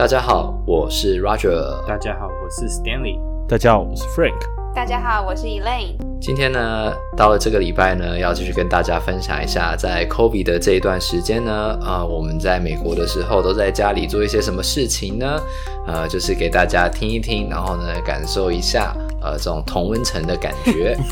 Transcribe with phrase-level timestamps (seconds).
[0.00, 1.86] 大家好，我是 Roger。
[1.86, 3.20] 大家好，我是 Stanley。
[3.46, 4.32] 大家好，我是 Frank。
[4.74, 5.94] 大家好，我是 Elaine。
[6.18, 11.52] 今天呢，到了这个礼拜呢，要继续跟大家分享一下，在 COVID 的这一段时间呢，
[11.82, 15.38] 啊、呃，我们在美国的时候都在家里做一些什么事情呢？
[15.86, 20.96] 呃，就是给大家听一听，然后呢，感受一下，呃，这种同温层的感觉。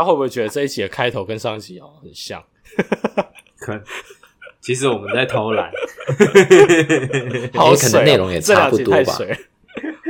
[0.00, 2.42] 家会不会觉得这一集的开头跟上一集哦很像？
[3.58, 3.80] 可
[4.60, 5.70] 其实我们在偷懒，
[7.54, 9.18] 好可能内容也差不多吧。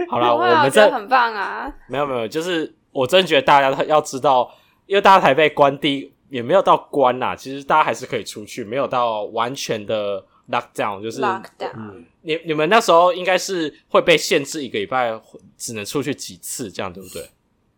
[0.09, 1.73] 好了， 我们这很棒啊！
[1.89, 4.53] 没有没有，就是我真觉得大家要知道，
[4.87, 11.73] 因为大家台被关闭也没有到关呐，其实大家还是可以出去，没有到完全的 lockdown，就是 lockdown。
[11.77, 15.19] 嗯，你你们那时候应该是会被限制一个礼拜
[15.57, 17.25] 只能出去几次，这样对不对？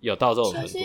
[0.01, 0.79] 有到这种程度？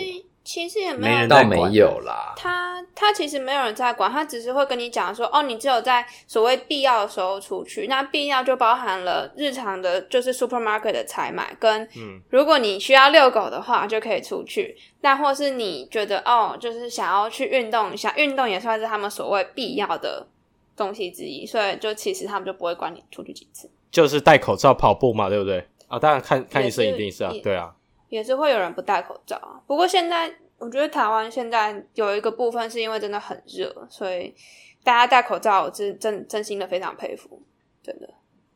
[0.48, 2.32] 其实也没有，倒没有啦。
[2.34, 7.86] 他他其实没有人在管，他只是会跟你讲说，哦，你只有在所谓必要的时候出去。
[7.86, 11.86] 那必要就包含了日常的，就是 supermarket 的采买，跟
[12.30, 14.74] 如果你需要遛狗的话，就可以出去。
[15.02, 20.26] 那或是你觉得哦，就是想要去运动一下，运动也算是他们所谓必要的
[20.74, 21.44] 东西之一。
[21.44, 25.68] 所以就其实他们就不会管你出去几次，就是戴口罩跑步嘛，对不对？
[25.88, 27.74] 啊，当然看看医生一定是啊，对啊。
[28.08, 34.34] 也是会有人不戴口罩啊，不过现在我觉得台湾现在有一个部分是因为真的很热，所以
[34.82, 37.42] 大家戴口罩，我真真真心的非常佩服，
[37.82, 38.08] 真的。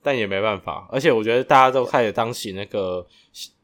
[0.02, 3.06] 但也没办法，而且我觉得大家都开始当起那个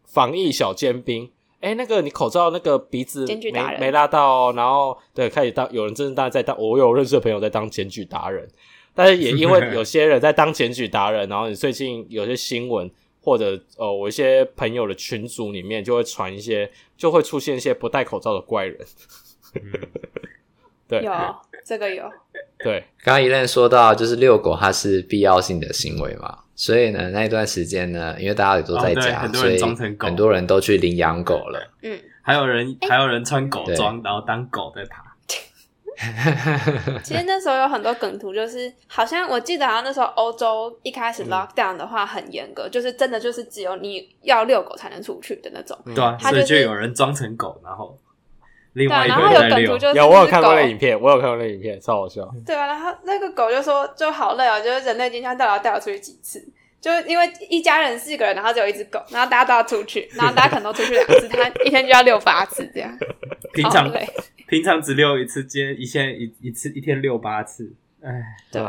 [0.06, 1.28] 防疫小尖兵。
[1.60, 8.46] 哎，那个你口罩那个鼻子没没拉到，然后对，开始当有人真的在当，我有认识的朋友在当检举达人，
[8.94, 12.88] 但是也因为有些人在当检举达人，然后你最近有些新闻。
[13.28, 18.78] 或者呃，我一些朋友的群组里面就会传一些，就会出现一些不戴口罩的怪人。
[20.88, 21.12] 对，有
[21.62, 22.10] 这个有。
[22.58, 29.60] 对，刚刚 Elaine 说到，就是遛狗它是必要性的行为嘛，所以呢，那一段时间呢，因为大家也都在家，哦、所以
[29.98, 31.70] 很多人都去领养狗了。
[31.82, 35.07] 嗯，还有人还有人穿狗装，然后当狗在爬。
[37.02, 45.76] 其实那时候有很多梗图，就是好像我记得好像那时候欧洲一开始 lockdown 的话很严格，嗯、就是真的就是只有你要遛狗才能出去的那种。
[45.86, 47.98] 对啊，他就是、所以就有人装成狗，然后
[48.74, 52.28] 另外一个对、啊、然后有梗图就是有我有看过那影片，我有看过那影片，超好笑。
[52.46, 56.40] 对啊，然后那个狗就说就好累啊，就是人类今天到底要带我出去几次？
[56.80, 62.96] 就因为一家人四个人，然后只有一只狗，然后大家都要出去，然后大家可能都出去两次，他一天就要遛八次这样。
[63.52, 63.90] 平常
[64.48, 67.70] 平常只遛一次，今天一天一一次一天遛八次，
[68.00, 68.10] 哎，
[68.50, 68.62] 对，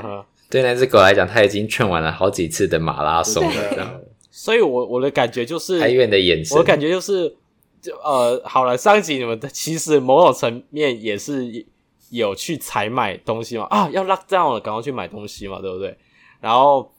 [0.50, 4.03] 对那只狗来讲，它已经劝完了好几次的马拉松了。
[4.29, 7.34] 所以我我的感觉就是，哀怨的眼神，我的感觉就是，
[7.81, 11.66] 就呃，好了，上一集你们其实某种层面也是
[12.09, 15.97] 有去采买东西嘛，啊，要 lock down 了，赶快去买东西嘛，对不对？
[16.41, 16.91] 然后。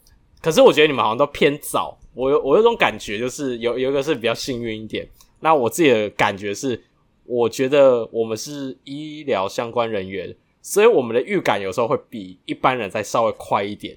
[0.43, 5.07] 可是我觉得你们好像都偏早，我有我有种感觉，就是有有一个是比较幸运一点。
[5.41, 6.83] 那我自己的感觉是，
[7.31, 13.97] 我觉得我们是医疗相关人员，所以我们的预感有时候会比一般人再稍微快一点。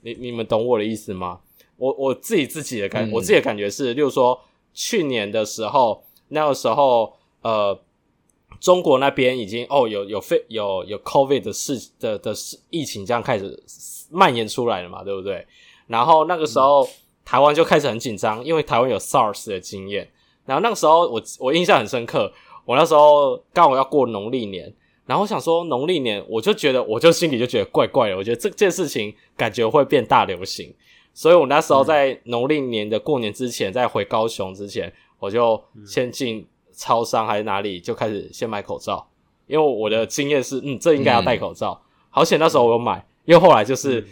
[0.00, 1.40] 你你们懂我的意思吗？
[1.76, 4.40] 我我自己自己的感，嗯、我自己的感觉是，例如说
[4.72, 7.78] 去年的时候，那个时候呃，
[8.58, 12.32] 中国那边已经哦有有肺有有 COVID 的事的的
[12.70, 13.62] 疫情这样开始
[14.10, 15.46] 蔓延出来了嘛，对不对？
[15.86, 16.88] 然后那个时候，
[17.26, 20.10] 台湾就开始很紧张，因为台湾有 SARS 的经验。
[20.46, 22.32] 然后那个时候，我我印象很深刻。
[22.70, 24.72] 我那时候刚好要过农历年，
[25.04, 28.16] 然后我想说农历年，我就觉得，我就心里就觉得怪怪的。
[28.16, 30.72] 我觉得这件事情感觉会变大流行，
[31.12, 39.04] 所以我那时候在农历年的过年之前，在回高雄之前，我就先进超商还是哪里，就开始先买口罩，
[39.48, 41.82] 因为我的经验是，嗯，这应该要戴口罩。
[42.08, 43.04] 好险那时候我有买。
[43.26, 44.04] 因为后来就是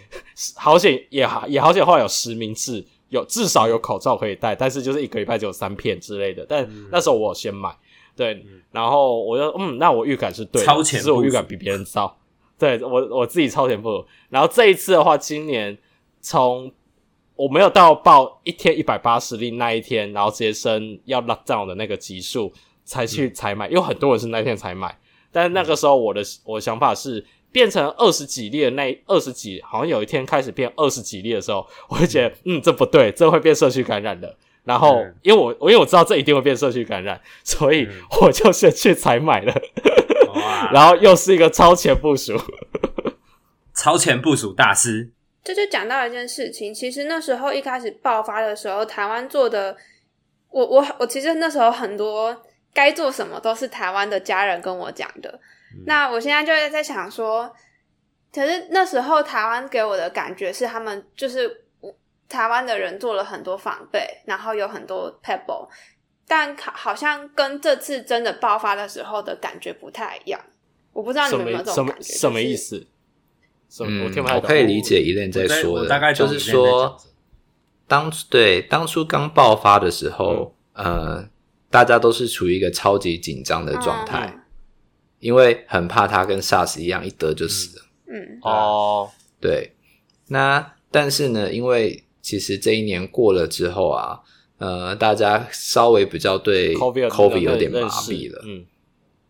[0.54, 6.44] 好险也好也好险，后来有实名制，有至少有口罩可以戴，但是就是一个礼拜只有三片之类的。
[6.46, 7.74] 但那时候我先买，
[8.18, 12.18] 对，然后我就嗯，那我预感是对的，超前，是我预感比别人糟。
[12.58, 14.04] 对我我自己超前部署。
[14.28, 15.78] 然后这一次的话，今年
[16.20, 16.72] 从
[17.36, 22.52] 我没有到报一天一百八十例那一天，然后直接升要 lock down 的那个级数
[22.84, 24.98] 才去采买，因为很多人是那天才买。
[25.30, 27.24] 但是那个时候我的我的想法是。
[27.50, 34.36] 变成二十几例的那二十几，好像有一天开始变二十几例的时候，我就觉得，嗯，这不对，这会变社区感染的。
[34.68, 37.88] 然后，因为我，因为我知道这一定会变社区感染， 所以
[38.20, 39.54] 我就先去采买了。
[40.70, 42.38] 然后又是一个超前部署，
[43.74, 45.10] 超前部署大师。
[45.42, 49.74] 这就讲到一件事情，其实那时候一开始爆发的时候，台湾做的，
[50.50, 52.36] 我我我其实那时候很多
[52.74, 55.40] 该做什么都是台湾的家人跟我讲的。
[55.86, 57.50] 那我现在就在想说，
[58.34, 61.64] 可是那时候台湾给我的感觉是，他们就是
[62.28, 65.68] 台湾的人做了很多防备，然后有很多 pebble，
[66.26, 70.40] 但好像跟这次真的爆发的时候的感觉不太一样。
[70.92, 72.02] 我不知道你们有没有这种感觉？
[72.02, 72.86] 什么什么意思？
[73.80, 76.98] 嗯，我，我可以理解 Elaine 在说的，大概就是说，
[77.86, 81.28] 当对当初刚爆发的时候，嗯、呃，
[81.70, 84.40] 大家都是处于一个超级紧张的状态，嗯，
[85.20, 87.84] 因为很怕他跟 SARS 一样一得就死了。
[88.06, 89.74] 嗯，哦，对。
[90.28, 94.20] 那但是呢，因为其实这一年过了之后啊，
[94.58, 98.42] 呃，大家稍微比较对 COVID 有点麻痹了。
[98.44, 98.66] 嗯，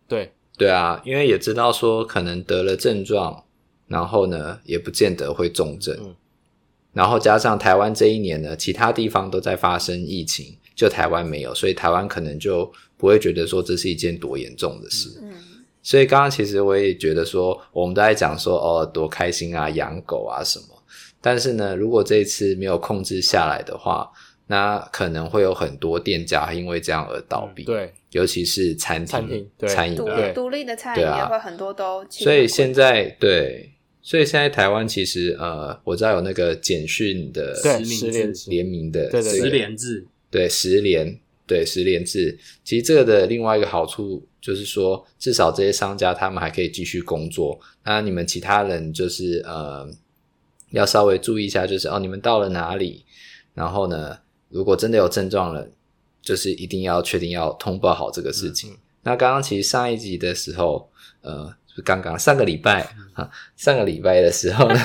[0.09, 3.45] 对，对啊，因为也知道说可能得了症状。
[3.87, 5.97] 然后呢，也不见得会重症。
[6.01, 6.15] 嗯。
[6.93, 15.21] 然后加上台湾这一年呢，其他地方都在发生疫情，就台湾没有，所以台湾可能就不会觉得说这是一件多严重的事。
[15.23, 15.33] 嗯。
[15.83, 20.78] 所以刚刚其实我也觉得说，我们都在讲说哦，多开心啊，养狗啊什么。
[21.21, 24.11] 但是呢，如果这一次没有控制下来的话，
[24.47, 27.65] 那可能会有很多店家因为这样而倒闭。
[27.65, 27.67] 嗯。
[27.67, 27.93] 对。
[28.13, 32.05] 尤其是餐厅、餐厅、餐饮独独立的餐饮也会很多都。
[32.11, 33.73] 所以现在对。
[34.01, 37.55] 所以现在台湾其实呃，我知道有那个简讯的
[37.85, 42.39] 实联联名的实联制，对实联对实联制。
[42.65, 47.61] 其实这个的另外一个好处就是说，至少这些商家他们还可以继续工作。
[47.85, 49.87] 那你们其他人就是呃，
[50.71, 53.05] 要稍微注意一下，就是哦，你们到了哪里？
[53.55, 54.19] 然后呢，
[54.49, 55.69] 如果真的有症状了，
[56.23, 58.73] 就是一定要确定要通报好这个事情。
[58.73, 60.91] 嗯、那刚刚其实上一集的时候，
[61.23, 61.55] 呃。
[61.85, 62.83] 刚刚上个礼拜
[63.13, 64.77] 啊，上个礼拜的时候呢，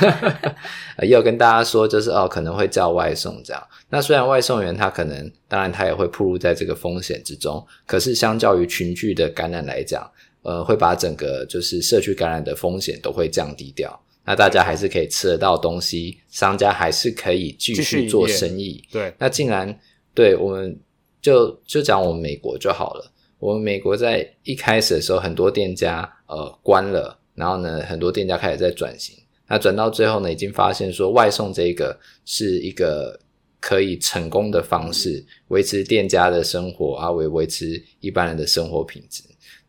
[1.01, 3.67] 也有跟大家说，就是哦，可能会叫外送这样。
[3.89, 10.07] 那虽然外送员他可能，当然他也会暴露在这个风险之中，可是相较于群聚的感染来讲，
[10.43, 13.99] 呃，会把整个就是社区感染的风险都会降低掉。
[14.25, 18.83] 那大家还是可以吃得到东西，商家还是可以继续做生意。
[18.91, 19.77] 对，那竟然
[20.13, 20.79] 对我们
[21.21, 23.11] 就就讲我们美国就好了。
[23.39, 29.15] 我们美国在一开始的时候，很多店家呃关了，然后呢，很多店家开始在转型。
[29.47, 33.19] 那转到最后呢，已经发现说外送这个是一个
[33.59, 39.21] 可以成功的方式，维持店家的生活啊，维维持一般人的生活品质。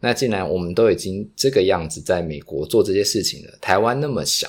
[0.04, 4.46] 那既然我们都已经这个样子在美国做这些事情了，台湾那么小，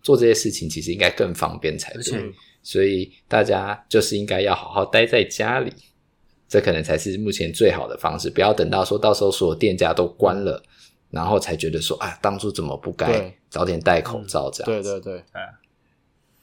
[0.00, 2.32] 做这些事情其实应该更方便才对。
[2.62, 5.72] 所以大家就是应该要好好待在家里。
[6.48, 10.62] 这可能才是目前最好的方式，不要等到说到时候所有店家都关了，
[11.10, 14.72] 然后才觉得说，啊，当初怎么不该早点戴口罩这样。
[14.72, 15.24] 对对对，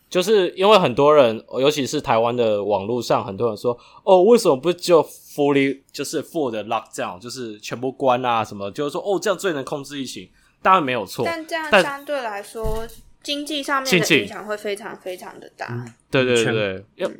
[0.10, 5.02] 就是因为很多人，尤其是台湾的网络上，很多人说，哦，为什么不就
[5.34, 10.30] fully 就是 full 的 lockdown，就是全部关啊什么，就是说，哦，这样最能控制疫情，
[10.62, 11.26] 当然没有错。
[11.26, 12.88] 但这样相对来说，
[13.24, 15.86] 经济上面的影响会非常非常的大。
[16.12, 17.18] 对对对对，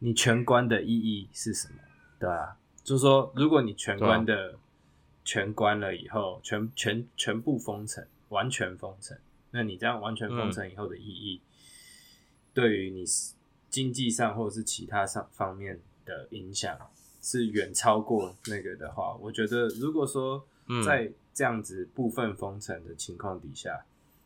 [0.00, 1.74] 你全关的意义是什么？
[2.18, 4.56] 对啊，就是说，如果你全关的
[5.24, 9.16] 全关了以后，全全全部封城，完全封城，
[9.50, 11.40] 那你这样完全封城以后的意义，
[12.52, 13.04] 对于你
[13.68, 16.76] 经济上或者是其他上方面的影响，
[17.20, 20.44] 是远超过那个的话，我觉得，如果说
[20.84, 23.84] 在这样子部分封城的情况底下，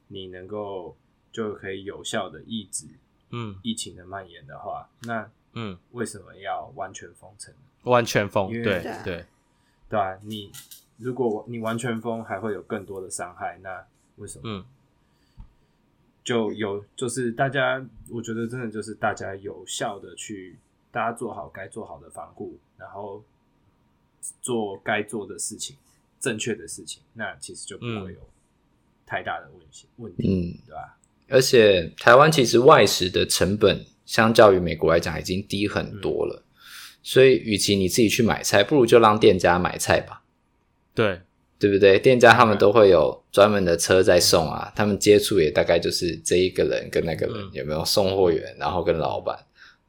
[0.08, 0.96] 你能够
[1.32, 2.86] 就可以有效的抑制
[3.30, 7.52] 嗯疫情的蔓延的话，那嗯为什么要完全封城？
[7.82, 9.26] 完全封，对对对，
[9.88, 10.50] 对啊，你
[10.96, 13.58] 如果你完全封，还会有更多的伤害。
[13.62, 13.84] 那
[14.16, 14.42] 为什么？
[14.44, 14.64] 嗯，
[16.22, 20.56] 就有就是大家，我觉得真的就是大家有效的去，
[20.94, 23.20] 大家做好该做好的防护，然后
[24.40, 25.76] 做该做的事情，
[26.20, 28.20] 正确的事情，那其实就不会有
[29.04, 29.88] 太大的问题。
[29.96, 30.96] 问题，嗯，对吧？
[31.28, 36.40] 而且台湾其实外食的成本，相较于美国来讲，已经低很多了。
[36.40, 36.44] 嗯
[37.06, 40.22] 所以，与其你自己去买菜，不如就让店家买菜吧。
[40.94, 41.20] 对，
[41.58, 41.98] 对不对？
[41.98, 49.38] 店家他们都会有专门的车在送啊，他们接触也大概就是这一个人跟那个人、嗯、有没有送货员，然后跟老板，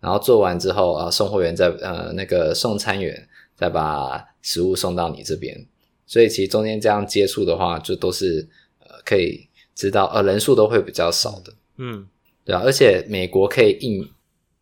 [0.05, 5.65] 然后做完之后啊，送货员再呃那个送餐员再把食物送到你这边。
[6.05, 8.47] 所以其实中间这样接触的话，就都是
[8.79, 11.51] 呃可以知道呃人数都会比较少的。
[11.77, 12.07] 嗯，
[12.45, 14.07] 对啊，而且美国可以印。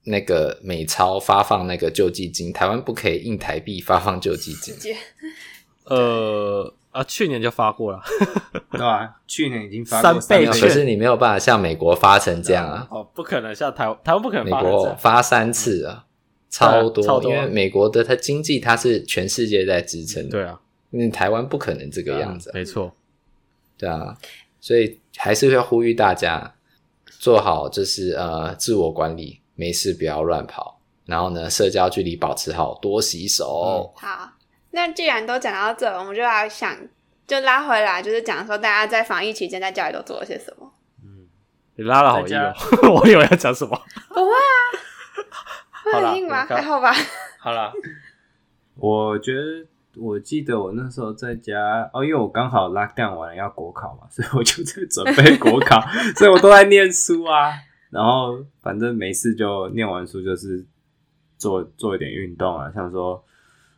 [0.05, 4.75] 那个美钞发放那个救济金，台湾不可以印台币发放救济金。
[5.85, 8.00] 呃啊，去年就发过了，
[8.71, 9.15] 对吧？
[9.27, 12.88] 去年已经发过三倍，可是你没有办法像美国发成这样啊！
[12.91, 14.62] 哦，不可能像台湾，台湾不可能发。
[14.62, 16.05] 美国发三次啊，
[16.50, 20.59] 超多，超多，因为美国的它经济它是全世界在支撑的，对啊，
[20.91, 22.93] 因为台湾不可能这个样子，没错。
[23.75, 24.15] 对啊，
[24.62, 26.53] 所以还是要呼吁大家
[27.19, 33.91] 做好，就是呃自我管理，没事不要乱跑，然后呢，社交距离保持好，多洗手。
[33.95, 34.29] 嗯、好，
[34.75, 36.75] 那既然都讲到这，我们就要想
[37.27, 40.73] 就拉回来，就是讲说大家在防疫期间在家里都做了些什么。
[41.03, 41.27] 嗯，
[41.75, 42.53] 你拉了好硬哦，
[42.99, 43.79] 我以为要讲什么？
[44.09, 44.51] 不会啊。
[45.93, 46.43] 很硬吗？
[46.45, 46.91] 还好吧。
[47.39, 47.71] 好了，
[48.75, 49.41] 我觉得
[49.97, 55.79] 我记得我那时候在家哦，因为我刚好 lock down 完了要国考嘛，所以我就在准备国考，
[56.15, 57.53] 所以我都在念书啊。
[57.91, 60.65] 然后反正没事就念完书就是
[61.37, 63.23] 做做一点运动啊，像说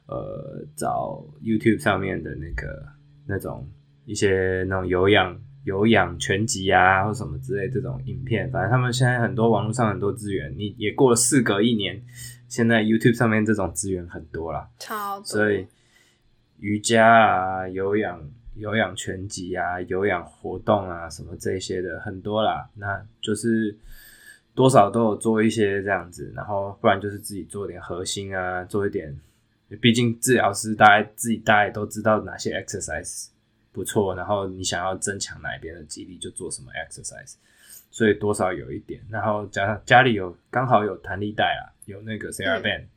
[0.07, 2.85] 呃找 YouTube 上面的那个
[3.25, 3.67] 那种
[4.05, 5.39] 一些那种有氧。
[5.65, 12.00] 有氧拳击啊，或什么之类这种影片，反正他们现在很多网络上很多资源，你也过了事隔一年，
[12.47, 15.25] 现在 YouTube 上面这种资源很多啦，超多。
[15.25, 15.65] 所以
[16.59, 22.69] 瑜伽啊、有氧、有氧拳击啊、有氧活动啊，什么这些的很多啦。
[22.75, 23.75] 那就是
[24.53, 29.17] 多少都有做一些这样子，然后不然就是自己做点核心啊，做一点。
[29.81, 33.27] 毕竟治疗师大家自己大家也都知道哪些 exercise。
[33.72, 37.34] 不错，然后你想要增强哪一边的肌力，就做什么 exercise，
[37.91, 39.01] 所以多少有一点。
[39.10, 42.88] 然后家家里有刚好有弹力带啊，有那个 TheraBand，嗯，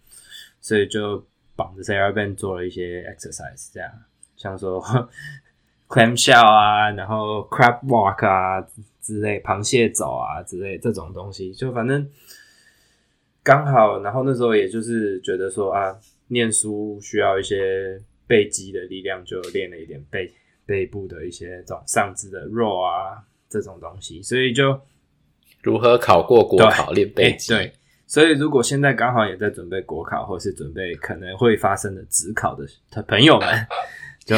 [0.60, 3.90] 所以就绑着 TheraBand 做了一些 exercise，这样
[4.36, 4.80] 像说
[5.90, 8.64] clamshell 啊，然后 crab walk 啊
[9.02, 12.08] 之类，螃蟹走啊之类这种东西，就反正
[13.42, 14.00] 刚好。
[14.00, 15.98] 然后那时候也就是觉得说啊，
[16.28, 20.32] 念书需要一些背肌的力量，就练了一点背。
[20.68, 24.78] 背部的一些这种上肢的 row 啊，这种东西，所以就
[25.62, 27.54] 如何考过国考练背肌。
[27.54, 27.72] 对，
[28.06, 33.48] 所以如果现在刚好也在准备国考，或是准备可能会发生的职考的朋友们，
[34.26, 34.36] 就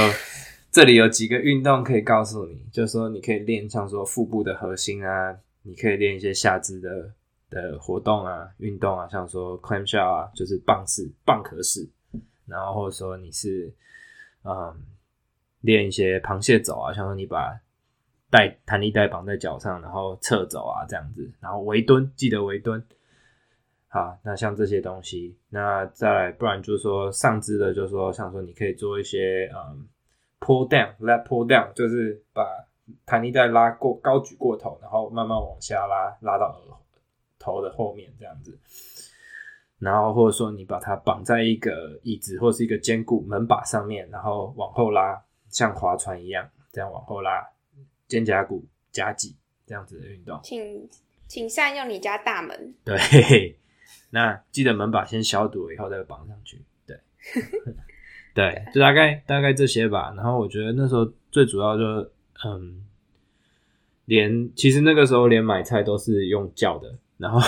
[0.70, 7.10] 这里有几个运动可以告诉你，就是说你可以练像说腹部的核心啊，你可以练一些下肢的
[7.50, 11.86] 的活动啊，运动啊，像说 clamshell 啊，就是棒式、蚌壳式，
[12.46, 13.74] 然后或者说你是
[14.44, 14.82] 嗯。
[15.62, 17.54] 练一些螃蟹走啊，像说你把
[18.30, 22.82] 带弹力带绑在脚上，然后侧走啊这样子，然后围蹲，记得围蹲。
[23.88, 29.86] 好，那像这些东西，那再来，不然就是说上肢的，就是说像说你可以做一些嗯
[30.40, 32.42] pull down，lat pull down，就是把
[33.04, 36.74] 弹力带拉过高举过头，然后慢慢往下拉，拉到额
[37.40, 38.56] 头的后面这样子。
[39.80, 45.20] 然后或者说你把它绑在一个椅子或是一个坚固门把上面，然后往后拉。
[45.52, 47.44] 像划船一样，这样往后拉，
[48.06, 49.34] 肩胛骨夹挤
[49.66, 50.38] 这样子的运动。
[50.44, 50.88] 请
[51.26, 52.72] 请善用你家大门。
[52.84, 52.96] 对，
[54.10, 56.62] 那记得门把先消毒了以后再绑上去。
[56.86, 56.96] 对，
[58.32, 60.14] 对，就大概大概这些吧。
[60.16, 62.10] 然后我觉得那时候最主要就是，
[62.46, 62.86] 嗯，
[64.04, 66.96] 连其实那个时候连买菜都是用叫的。
[67.20, 67.40] 然后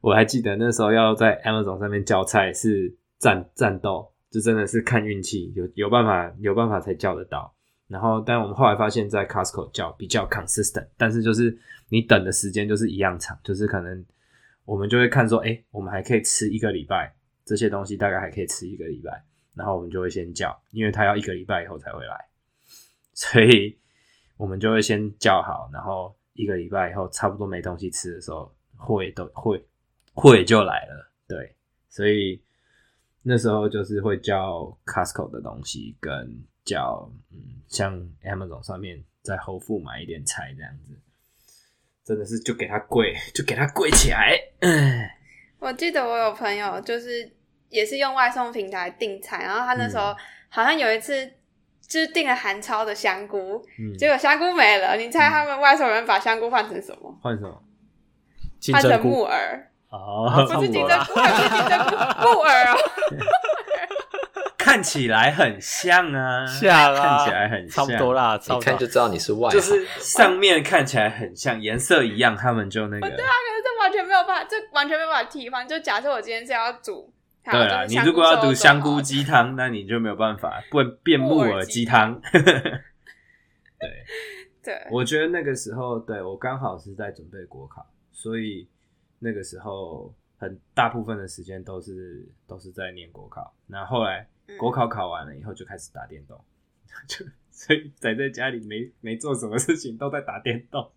[0.00, 4.10] 我还记得那时候要在 Amazon 上面叫菜是战战斗。
[4.32, 7.54] 就真的是看运气，有有办法有办法才叫得到。
[7.86, 11.54] 然后，但我们后来发现，在 Costco 叫比较 consistent，但是就是
[11.90, 14.02] 你等的时间就是一样长，就是可能
[14.64, 19.22] 我们就会看说，哎、我们还可以吃一个礼拜，这些东西大概还可以吃一个礼拜，
[19.54, 22.16] 然后我们就会先叫，因为他要一个礼拜以后才会来，
[23.12, 23.78] 所以
[24.38, 28.50] 我们就会先叫好，然后一个礼拜以后差不多没东西吃的时候，
[28.82, 29.64] 货也都会
[30.12, 31.54] 会就来了，对，
[31.88, 32.42] 所以。
[33.24, 36.10] 那时候就是会叫 Costco 的东西，跟
[36.64, 40.98] 叫嗯，像 Amazon 上面在 Whole Foods 买一点菜这样子，
[42.04, 44.36] 真的是就给他跪，就给他跪起来。
[45.60, 47.30] 我记得我有朋友就是
[47.68, 50.12] 也是用外送平台订菜，然后他那时候
[50.48, 51.24] 好像有一次
[51.86, 54.96] 就是订了韩超的香菇，嗯、结果香菇没了。
[54.96, 57.16] 你猜他们外送人把香菇换成什么？
[57.22, 57.62] 换什么？
[58.70, 59.68] 换成木耳。
[59.88, 61.90] 哦，不是金针菇，是金针菇，
[62.22, 62.76] 木耳啊。
[64.56, 73.00] 看起来很像啊，像啊，看起来很像，差不多啦，一看就知道你是外，就是上面看起来很像，颜色一样，他们就那个。
[73.00, 75.66] 对啊，可是这完全没有办法，这完全没有办法替换。
[75.66, 77.12] 就假设我今天是要煮，
[77.44, 82.20] 对啊，你如果要煮香菇鸡汤，那你就没有办法，不变木耳鸡汤。
[82.32, 82.42] 对。
[84.64, 88.68] 对，我觉得那个时候，对我刚好是在准备国考，所以。
[89.24, 94.28] 那个时候很大部分的时间都是都是在念国考，那后，后来
[94.58, 96.36] 国考考完了以后就开始打电动，
[97.06, 100.90] 就、嗯、所以宅在家里没没做什么事情，都在打电动。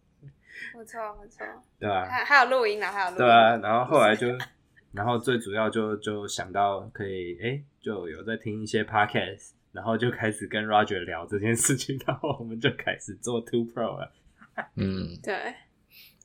[0.74, 1.46] 不错不错，
[1.80, 2.10] 对吧、啊？
[2.10, 3.18] 还还有录音呢，还有录音。
[3.18, 4.28] 对啊，然后后来就，
[4.92, 14.12] 然后最主要就就想到可以哎、欸，就有在听一些 podcast，然后就开始跟 Roger 聊这件事情， 然后我们就开始做 Two Pro 了。
[14.74, 15.54] 嗯，对。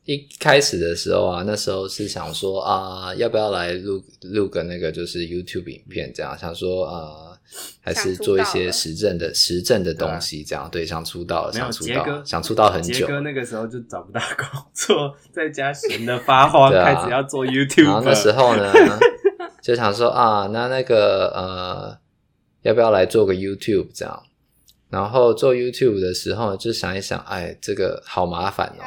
[0.04, 7.38] 一开始的时候啊，那时候是想说啊，要不要来录录个那个就是 YouTube 影片这样，想说啊，
[7.80, 12.94] 还是做一些实证的实证的东西这样，对，想出道了，想出道，想出道很久。
[12.94, 17.84] 杰哥那个时候就找不到工作，在家闲的发慌， 啊、开始要做 YouTube。
[17.84, 18.72] 然后那时候呢，
[19.62, 21.98] 就想说啊，那那个呃，
[22.62, 24.22] 要不要来做个 YouTube 这样？
[24.88, 28.82] 然后做 YouTube 的时候，就想一想，哎，这个好麻烦哦。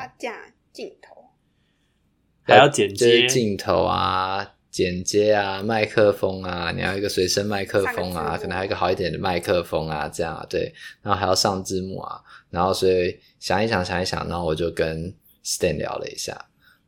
[2.44, 15.14] 还要剪接镜头啊，剪接啊，麦克风啊，你要一个随身麦克风啊，可能还有一个好一点的麦克风啊，这样啊，对，然后还要上字幕啊，然后所以想一想，想一想，然后我就跟
[15.46, 16.38] Stan 聊了一下，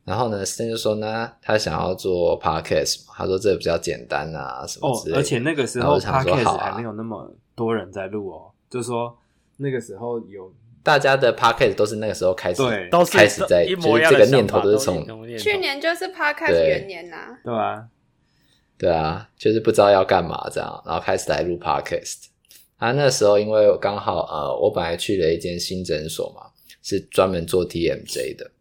[0.03, 5.17] 然后呢，Stan 就说呢，他想要做 Podcast，他说这个比较简单啊，什么之类的。
[5.17, 9.17] 哦，而且那个时候 Podcast 还没有那么多人在录哦，就是说
[9.57, 10.53] 那个时候有。
[10.85, 15.03] 大家的 podcast 都是那个时候开始，对，都开始在，就是这个念头都是从
[15.35, 17.87] 去年就是 podcast 元年呐，对啊，
[18.77, 22.25] 对啊，就是不知道要干嘛这样，然后开始来录 podcast。
[22.77, 26.51] 啊，那时候因为刚好呃，我本来去了一间新诊所嘛，
[26.83, 28.51] 是专门做 TMJ 的。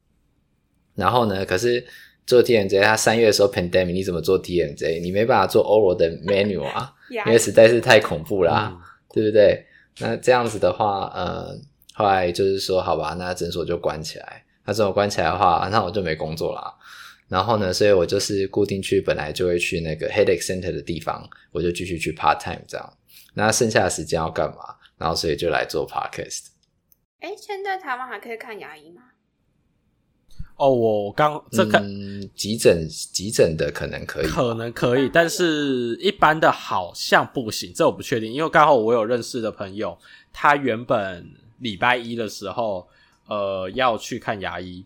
[0.94, 1.84] 然后呢，可是
[2.26, 5.02] 做 TMJ，他三月的时候 pandemic，你怎么做 TMJ？
[5.02, 6.90] 你没办法做 oral 的 menu 啊，
[7.26, 8.80] 因为实在是太恐怖啦，嗯、
[9.12, 9.66] 对不对？
[9.98, 11.54] 那这样子的话，呃。
[11.96, 14.44] 后来就是说，好吧，那诊所就关起来。
[14.66, 16.74] 那诊所关起来的话，那我就没工作啦。
[17.28, 22.92] 然后呢，所以我就是固定去，本来就会去那个 headache center 的地方，我就继续去 part time 这样。
[23.34, 24.74] 那剩下的时间要干嘛？
[24.98, 26.46] 然后所以就来做 podcast。
[27.20, 29.02] 哎，现在台湾还可以看牙医吗？
[30.56, 39.96] 哦，我刚这个、嗯、急诊急诊的可能可以，可能可以，但是一般的好像不行，这我不确定，因为刚好我有认识的朋友，
[40.32, 41.43] 他原本。
[41.58, 42.88] 礼拜一的时候，
[43.26, 44.84] 呃，要去看牙医，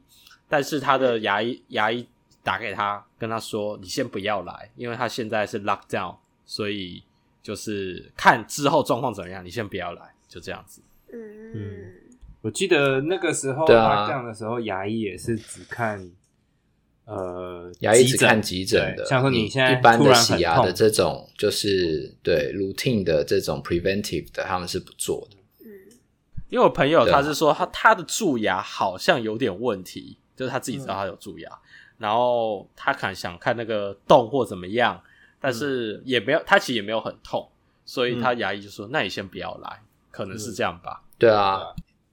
[0.48, 2.06] 但是他的牙医牙医
[2.42, 7.02] 打给他，跟他说：“你先不要来，因为他现在是 lock down，所以
[7.42, 10.80] 就是看之后状况怎么样，你先不要来，就这样子。”
[11.12, 11.52] 嗯。
[11.54, 11.92] 嗯，
[12.42, 16.10] 我记得那个时候 lock down 的时候，牙医也是只看
[17.06, 25.37] 呃牙医只看急诊的，像说你现在一般的洗牙的这种，就是对 routine 的这种 preventive 的，他们是不做的。
[26.48, 31.50] 因为我朋友他是说他他的蛀牙好像有点问题，就是他自己知道他有蛀牙，
[31.98, 35.00] 然后他可能想看那个洞或怎么样，
[35.40, 37.46] 但是也没有，他其实也没有很痛，
[37.84, 41.60] 所以他牙医就说：“那你先不要来，可能是这样吧。”对啊，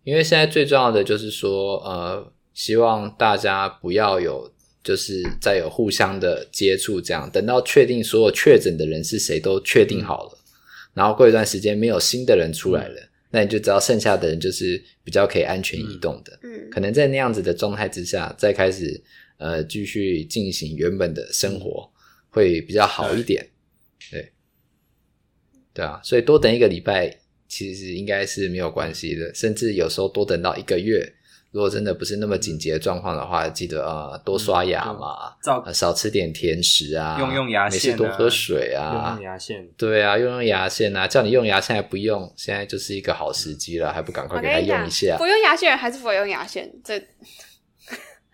[0.04, 4.52] 因为现在最重要的就是说，呃，希望大家不要有
[4.84, 10.38] 就是再有互相的接触，这样等到确定所有确诊的人是谁都确定好了，
[10.94, 13.02] 然后过一段时间没有新的人出来了。
[13.36, 19.04] 那你就知道剩下的人就是比较可以安全移动的，嗯，可能在那样子的状态之下，再开始
[19.36, 21.92] 呃继续进行原本的生活，
[22.30, 23.46] 会比较好一点，
[24.10, 24.32] 对，
[25.74, 27.20] 对啊，所以多等一个礼拜
[27.50, 31.15] 其实应该是没有关系的，甚至有时候多等到一个月。
[31.56, 35.34] 如果真的不是那么紧急的状况的话，记得啊、呃，多刷牙嘛，
[35.66, 45.16] 嗯、少吃点甜食啊，用用牙线、啊，没事多喝水啊，用用牙线，对啊，用用牙线啊，叫你用牙线还不用，现在就是一个好时机了，还不赶快给他用一下？
[45.16, 46.70] 不用牙线还是不用牙线？
[46.84, 47.02] 这，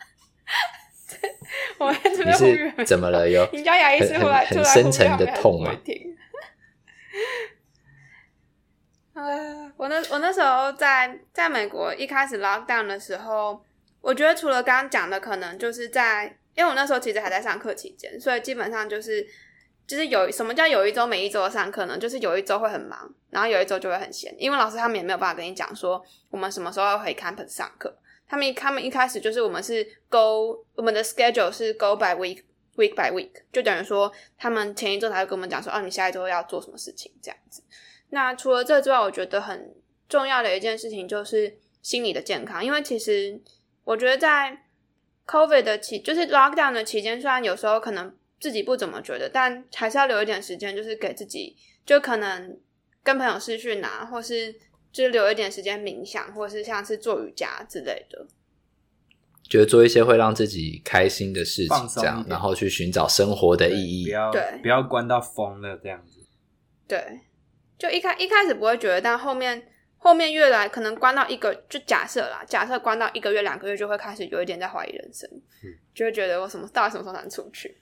[1.77, 3.29] 我你是怎么了？
[3.29, 5.71] 有 你家牙医师会来很深沉的痛吗？
[9.77, 13.63] 我那我那时候在在美国一开始 lock down 的时候，
[14.01, 19.25] 我觉得除了刚刚讲的，可能就是在，因为我那时候其实还在上课期间，所以基本上就是
[19.87, 21.97] 就是有什么叫有一周每一周上课呢？
[21.97, 27.95] 就是有一周会很忙，然后有一周就会很闲，因为老师他们也没有办法跟你讲说我们什么时候要回 campus 上课，
[28.27, 32.43] 他们他们一开始就是我们是 go 我们的 schedule 是 go by week
[32.77, 37.61] week by week，就等于说他们前一周才会跟我们讲说，哦，你下一周要做什么事情这样子。
[38.11, 39.73] 那除了这之外，我觉得很
[40.07, 43.41] 重要的一件事情就是心理的健康，因为其实
[43.85, 44.65] 我觉得在
[45.25, 52.59] COVID 的期，就是 Lockdown 的期间，虽然有时候可能自己不怎么觉得，但还是要留一点时间，就是给自己，就可能
[53.01, 54.53] 跟朋友视讯啊，或是
[54.91, 58.27] 就是留一点时间冥想，或是像是做瑜伽之类的，
[59.49, 66.19] 觉得做一些会让自己开心的事情，这样，然后去寻找生活的意义，不要对，不要关到疯了这样子，
[66.85, 67.21] 对。
[67.81, 69.59] 就一开一开始不会觉得，但后面
[69.97, 75.27] 后面越来可能关到一个，就假设啦，假设关到一个月两个月，就会开始有一点在怀疑人生，
[75.63, 77.75] 嗯、就会觉得我什么到底什么时候能出去？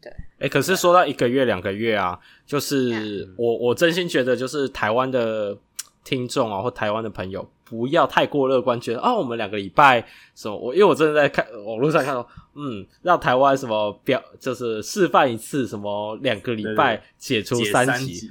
[0.00, 5.54] 对，哎、欸，可是说到一个月、两个月啊，就是我我真心觉得，就是台湾的
[6.02, 10.02] 听众啊，或台湾的朋友，不要太过乐观，觉得啊，我们两个礼拜
[10.34, 18.30] 什么，我因为我真的在看网络上看到，嗯，让台湾什么表，就是示范一次什么两个礼拜解除三级，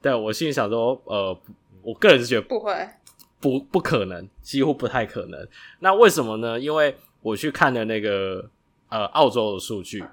[0.00, 1.38] 对，我心里想说，呃，
[1.82, 2.88] 我个人是觉得不会，
[3.40, 5.46] 不不可能，几乎不太可能。
[5.80, 6.58] 那为什么呢？
[6.58, 8.48] 因为我去看了那个
[8.88, 10.04] 呃澳洲的数据。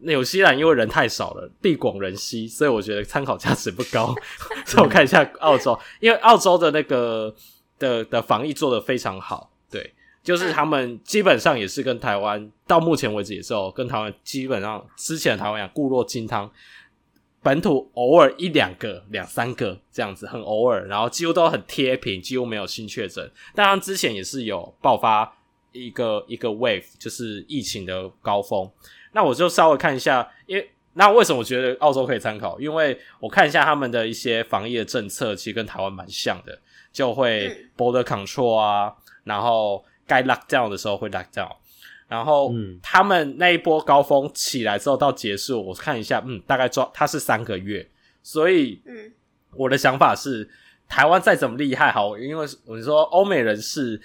[0.00, 4.14] 纽西兰因为人太少了，地广人稀，所以我觉得参考价值不高。
[4.64, 7.34] 所以我看一下澳洲，因为澳洲的那个
[7.80, 9.92] 的的防疫做得非常好，对，
[10.22, 16.48] 就是他们基本上也是跟台湾到目前为止也是哦，跟台湾基本上之前的台湾一样，固若金汤，
[17.42, 23.30] 本土偶尔一两个、两三个这样子，很偶尔，然后几乎都很贴平，几乎没有新确诊。
[23.54, 25.36] 当然之前也是有爆发
[25.72, 28.68] 一个一个 wave，就是疫情的高峰。
[29.12, 32.58] 那我就稍微看一下，因为那为什么我觉得澳洲可以参考？
[32.58, 36.58] 因为我看一下他们的一些防疫的政策，其实跟台湾蛮像的，
[36.92, 38.92] 就会 border control 啊，
[39.24, 41.54] 然后该 lock down 的时候会 lock down，
[42.08, 47.88] 然后他们那一波高峰起来之后到结束，我看一下，嗯，大概抓它是三个月，
[48.22, 49.12] 所以，嗯，
[49.54, 50.48] 我的想法是，
[50.88, 54.00] 台湾再怎么厉害，好，因为我说欧美人士。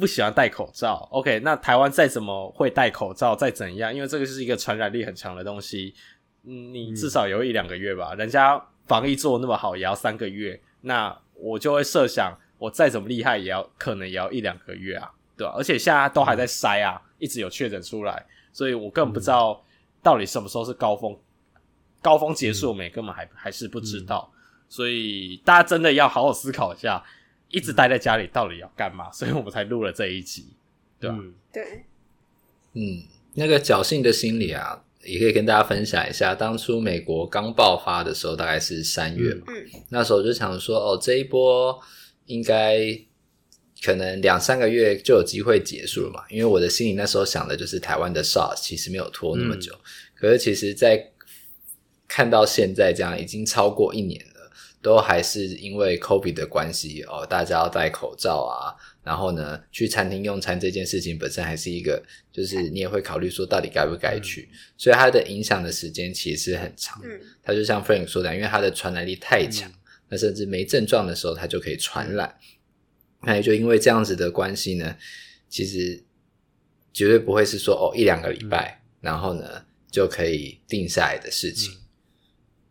[0.00, 1.40] 不喜欢戴口罩，OK？
[1.40, 5.94] 那台湾再怎么会戴口罩，再怎样，因为这个是一个传染力很强的东西，
[6.44, 8.14] 嗯，你至少有一两个月吧。
[8.14, 15.52] 人家防疫做那么好，也要三个月，那我就会设想，我再怎么厉害，也要可能也要一两个月啊，对吧？
[15.58, 19.64] 而且现在都还在筛啊，一直有确诊出来，所以我根本不知道
[20.02, 21.16] 到底什么时候是高峰，
[22.02, 24.30] 高峰结束没，根本还还是不知道，
[24.68, 27.02] 所以大家真的要好好思考一下。
[27.54, 29.08] 一直待在家里到底要干嘛？
[29.12, 30.54] 所以我们才录了这一集，
[30.98, 31.16] 对吧？
[31.20, 31.84] 嗯，对，
[32.72, 33.04] 嗯，
[33.34, 36.34] 那个侥幸的心理啊，也可以跟大家分享一下。
[36.34, 41.78] 当初美国刚爆发的时候，大概是三月嘛，嗯，那时候就想说，哦，这一波
[42.24, 42.78] 应该
[43.82, 46.22] 可能两三个月就有机会结束了嘛。
[46.30, 49.80] 因为我的心里那时候想的就是台湾的 SARS 其实没有拖那么久，嗯，
[50.14, 51.10] 可是其实，在
[52.06, 54.32] 看到现在这样，已经超过一年了。
[54.82, 67.00] 都还是因为 COVID 的关系哦，大家要戴口罩啊，然后呢，去餐厅用餐这件事情本身还是一个，就是你也会考虑说到底该不该去，嗯、所以它的影响的时间其实很长。
[67.04, 69.74] 嗯，它就像 Frank 说的，因为它的传染力太强，嗯，
[70.08, 72.34] 那甚至没症状的时候它就可以传染。
[73.22, 74.96] 那也就因为这样子的关系呢，
[75.48, 76.02] 其实
[76.92, 81.72] 绝对不会是说哦一两个礼拜，嗯，然后呢就可以定下来的事情。
[81.72, 81.78] 嗯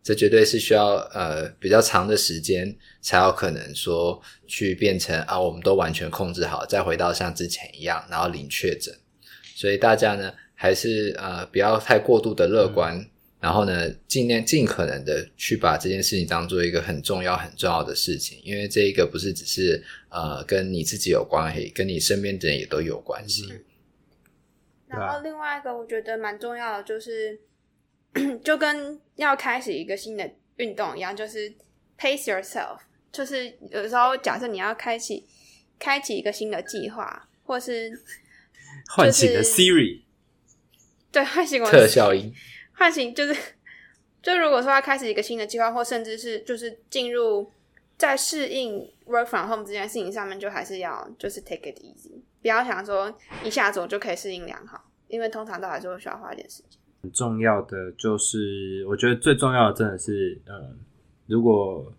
[0.04, 8.92] 这绝对是需要呃比较长的时间才有可能说去变成啊，我们都完全控制好，再回到像之前一样，然后零确诊。
[9.54, 13.10] 所以大家呢还是呃不要太过度的乐观，嗯、
[13.42, 23.48] 然后呢尽量尽可能的去把这件事情当做一个很重要很重要的事情，因为这一个不是只是呃跟你自己有关系，跟你身边的人也都有关系。
[23.52, 23.64] 嗯、
[24.88, 27.42] 然后另外一个我觉得蛮重要的就是。
[28.44, 31.50] 就跟要开始一个新的运动一样，就是
[31.98, 32.78] pace yourself。
[33.10, 35.26] 就是有时候，假设你要开启
[35.80, 37.90] 开启一个新的计划，或是
[38.90, 40.02] 唤醒的 Siri，
[41.10, 42.34] 对，唤醒我特效音，
[42.82, 43.36] 唤醒就是
[44.24, 47.52] 就如果说要开始一个新的计划，或甚至是就是进入
[47.96, 56.80] 在适应 work from home 这件事情上面，就还是要就是 take it easy，不要想说一下子我就可以适应良好，因为通常都还是会需要花一点时间。
[57.04, 60.80] 很重要的就是，我觉得最重要的真的是，嗯，
[61.28, 61.94] 如果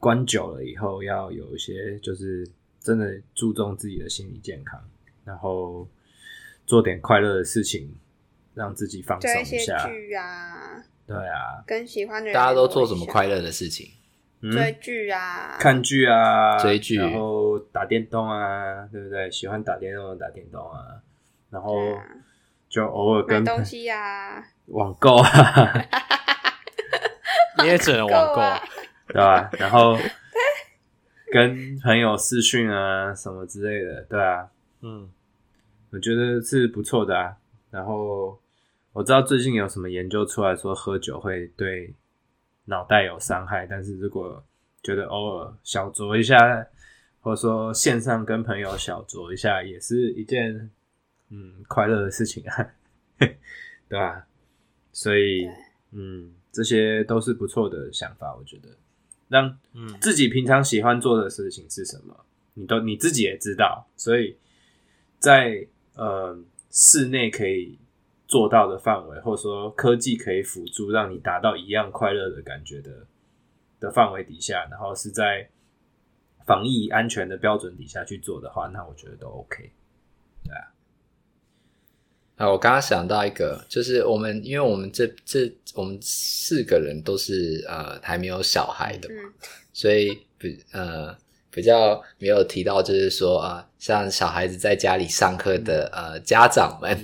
[0.00, 2.44] 关久了以后，要有一些就是
[2.80, 4.80] 真的注重自己的心理健康，
[5.24, 5.86] 然后
[6.66, 7.94] 做点快乐的事情，
[8.56, 9.76] 让自己放松一下。
[9.86, 13.88] 追剧啊，对啊，跟喜欢的人，大家都做什么快乐的事情？
[14.50, 19.30] 追剧啊，看剧啊，追剧，然后打电动啊，对不对？
[19.30, 21.00] 喜欢打电动，打电动啊，
[21.50, 21.76] 然后。
[22.68, 25.72] 就偶尔跟东西呀， 网购啊，
[27.62, 28.42] 你也只能网购，
[29.06, 29.48] 对吧？
[29.56, 29.96] 然后
[31.32, 34.48] 跟朋友视讯啊，什么之类的，对啊，
[34.82, 35.08] 嗯，
[35.90, 37.36] 我觉得是不错的啊。
[37.70, 38.36] 然后
[38.96, 41.92] 我知道最近有什么研究出来说喝酒会对
[42.64, 44.42] 脑袋有伤害，但是如果
[44.82, 46.66] 觉得偶尔小酌一下，
[47.20, 50.70] 或者说线上跟朋友小酌一下，也是一件。
[51.28, 52.70] 嗯，快乐的事情啊，
[53.18, 54.26] 对吧？
[54.92, 55.46] 所以，
[55.90, 58.34] 嗯，这些都是不错的想法。
[58.34, 58.68] 我觉得，
[59.28, 59.58] 让
[60.00, 63.86] 自己平常喜欢做的事情是什么，你都你自己也知道。
[63.94, 64.38] 所以
[65.18, 66.38] 在呃
[66.70, 67.76] 室内可以
[68.26, 72.90] 做到的范围，或者说科技可以辅助让你达到一样快乐的感觉的
[73.78, 75.48] 的范围底下，然后是在
[76.44, 79.72] 防疫安全的标准底下去做的话，那我觉得都 OK。
[80.44, 80.72] 对啊。
[82.36, 89.32] 啊，我刚刚想到一个，就是我们，因为我们这这我们四个人都是呃还没有小孩的嘛，
[89.72, 91.16] 所以比呃
[91.50, 96.94] 比较没有提到，就是说啊、呃，像小孩子在家里上课的呃家长们，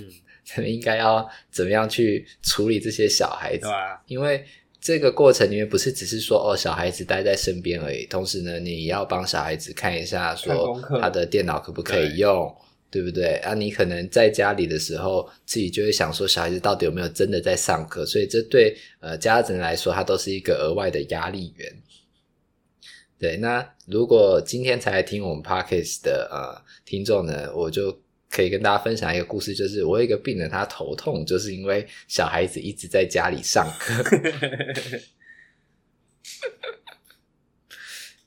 [0.65, 3.67] 应该要怎么样去处理这些小孩子？
[4.07, 4.43] 因为
[4.79, 12.55] 这个过程里面不是只是说哦小孩子待在身边而已，同时呢，你要帮小孩子看一下，说他的电脑可不可以用。
[12.93, 13.55] 对不对啊？
[13.55, 18.05] 你可能在家里的时候，自己就会想说，小孩子到底有没有真的在上课？
[18.05, 21.73] 所以这对呃家长来说，他都是一个额外的压力源。
[23.17, 27.99] 对，那如果今天才来听我们 Podcast 的呃听众呢，我就
[28.33, 34.03] 可以跟大家分享一个故事，就是我有一个病人，他头痛，就是因为小孩子一直在家里上课。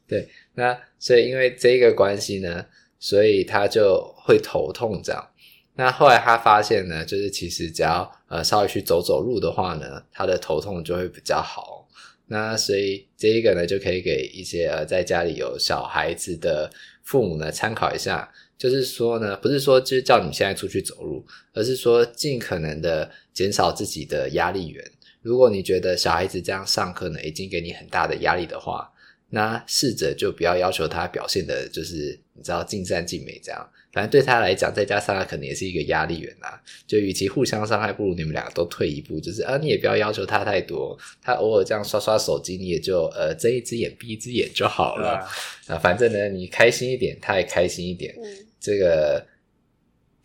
[0.08, 2.66] 对，那所以因为这个关系呢。
[2.98, 5.30] 所以他就会头痛这样。
[5.74, 11.86] 那后来他发现呢，就是其实只要呃稍微去走走路的话呢，他的头痛就会比较好。
[12.28, 16.72] 那所以这一个呢，就可以给一些呃在家里有小孩子的
[17.04, 18.32] 父母呢参考一下。
[18.58, 24.84] 就是说呢，不是说就是叫你现在出去走路，而是说尽可能的减少自己的压力源。
[25.22, 28.90] 如果你觉得小孩子这样上课呢，已经给你很大的压力的话，
[29.30, 33.68] 那试着就不要要求他表现的，就是你知道尽善尽美这样。
[33.92, 36.60] 反正对他来讲，在家上课可能也是一个压力源啊。
[36.86, 40.96] 就与其互相伤害，不如你们两个都退一步，就是啊，你也不要要求他太多。
[41.22, 45.16] 他偶尔这样刷刷手机，你也就呃睁一只眼闭一只眼就好了。
[45.66, 48.14] 啊，啊，反正呢，你开心一点，他也开心一点。
[48.22, 49.24] 嗯，这个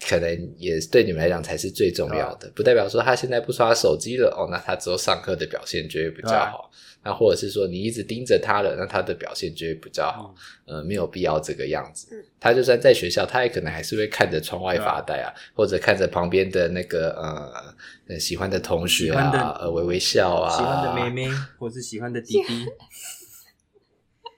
[0.03, 2.51] 可能也对你们来讲才是最重要的。
[2.55, 6.71] 不代表说他现在不刷手机了哦，那他之后上课的表现就会比较好。
[7.03, 10.35] 那或者是说你一直盯着他了，那他的表现就会比较好。
[10.67, 12.07] 嗯、呃，没有必要这个样子。
[12.11, 17.11] 嗯、他就算在学校，他也可能还是会看着窗外发呆啊，嗯、或者看着旁边的那个
[18.07, 22.65] 呃喜欢的同学啊，呃微微笑啊，喜欢的妹妹或是喜欢的弟弟。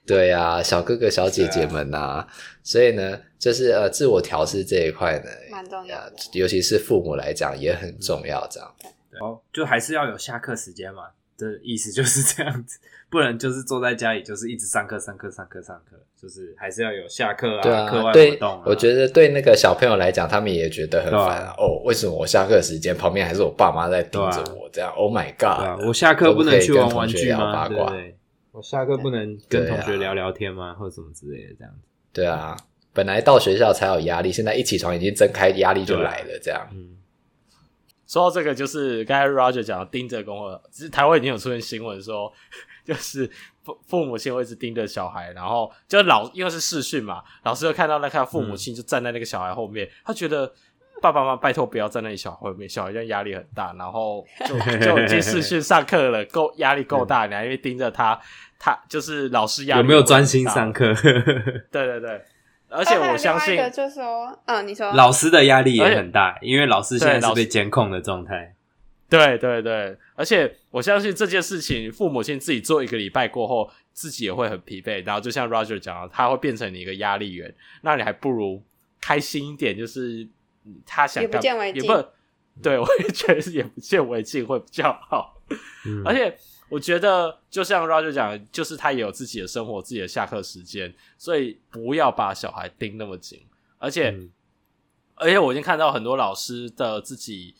[0.05, 2.27] 对啊，小哥哥小姐姐们呐、啊，啊、
[2.61, 8.45] 所以呢，就是呃自我调试这一块呢，蛮重要的，尤其是父母来讲也很重要。
[8.51, 8.75] 这样，
[9.21, 11.03] 哦，就还是要有下课时间嘛。
[11.35, 12.77] 的意思就是这样子，
[13.09, 18.63] 不能就是坐在家里，就是一直上课、上课、上课、上课，就是还是要有下课啊，课外活动啊。
[18.67, 21.55] 我觉得对那个小朋友来讲，他们也觉得很烦啊。
[21.57, 24.69] 哦，为什么我下课时间旁边还是我爸妈在盯着我？
[24.71, 25.83] 这样，Oh my God！
[25.87, 27.51] 我下课不能去玩玩具吗？
[27.51, 27.91] 八卦。
[28.53, 30.75] 我下课不能跟同学聊聊天吗？
[30.75, 31.79] 或者什么之类的这样子。
[32.13, 32.55] 对啊，
[32.93, 36.39] 本来到学校才有压力，现在一起床已经睁开，压力就来了。
[36.39, 36.95] 这样，嗯。
[38.05, 42.31] 说到这个，就是刚才 Roger 讲的盯着功课，其实台湾已经有出现新闻说，
[42.85, 43.27] 就是
[43.63, 50.53] 父父母亲会一直盯着小孩，然后就老因为是视讯嘛，老师就看到那看父母亲就站在那个小孩后面，嗯、他觉得
[51.03, 58.17] 爸爸妈妈拜托不要在那里小孩后面，小孩这样压力很大，然后 就就已经视讯上课了，够压力够大，你还因为盯着他，
[58.57, 60.93] 他就是老师压力有没有专心上课？
[61.69, 62.21] 对 对对。
[62.69, 68.55] 而且我相信，就说，嗯，你说，老师的压力也很大，因为老师现在是被监控的状态。
[69.07, 75.05] 对对对，而且我相信这件事情，父母亲自己做一个礼拜过后，自己也会很疲惫。
[75.05, 77.53] 然后就像 Roger 讲的，他会变成你一个压力源。
[77.81, 78.63] 那你还不如
[78.99, 80.27] 开心一点，就是
[80.85, 82.05] 他想干，也不见为净。
[82.61, 85.41] 对，我也觉得眼不见为净会比较好。
[85.85, 86.37] 嗯，而且。
[86.69, 93.45] 我觉得就像 Roger 讲，就是他也有自己的生活，自己的下课时间，所以不要把小孩盯那么紧。
[93.77, 94.31] 而且，嗯、
[95.13, 97.53] 而且我已经看到很多老师的自己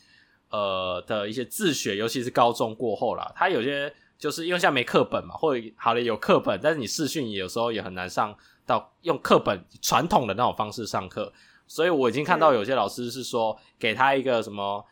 [0.50, 8.36] 呃的一些自学，尤其是高中过后啦，他有些就是因为现在没课本嘛，或者好了有课本，但是你视讯有时候也很难上
[8.66, 11.32] 到用课本传统的那种方式上课，
[11.68, 14.86] 所以我已经看到有些老师是说给他一个什么。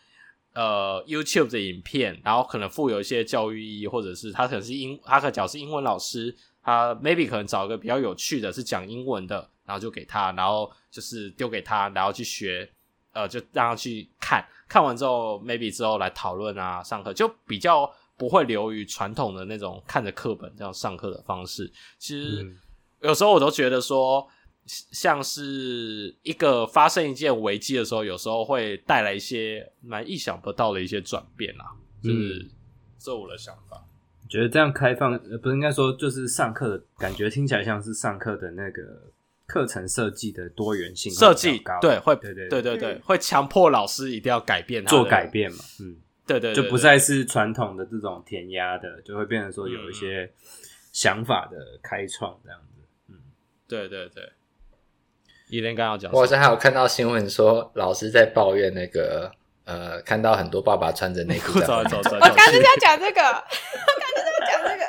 [0.54, 12.70] 呃，YouTube 的影片，然后可能附有一些教育意义，或者是他可能是英，他可能讲是英文老师，他 maybe 可能找一个比较有趣的，是讲英文的，然后就给他，然后就是丢给他，然后去学，
[13.14, 21.72] 呃，就让他去看，看完之后 maybe 之后来讨论啊，上课就比较不会流于传统的那种看着课本这样上课的方式。
[21.98, 22.46] 其实
[23.00, 24.28] 有时候我都觉得说。
[24.66, 32.48] 像是一个发生一件危机的时候，有时候会带来一些蛮意想不到的一些转变啊，就是
[32.98, 33.84] 这我的想法。
[34.30, 38.82] 觉得这样开放，呃，不是应该说就是上课的感觉，听起来像是上课的那个
[39.46, 42.62] 课程设计的多元性设计高，对，会对对对。
[42.62, 50.32] 对对，嗯会强迫老师一定要改变，做改变嘛，嗯，对对，就不再是传统的这种填鸭的，就会变成说有一些
[50.94, 53.16] 想法的开创这样子，嗯，
[53.68, 54.32] 对对对。
[55.52, 59.30] 伊莲刚刚讲，我好像还有看到新闻说，老师在抱怨那个
[59.66, 64.86] 呃，看到很多爸爸穿着内裤 在走走走，我刚刚就是要讲这个， 我刚刚就要讲这个。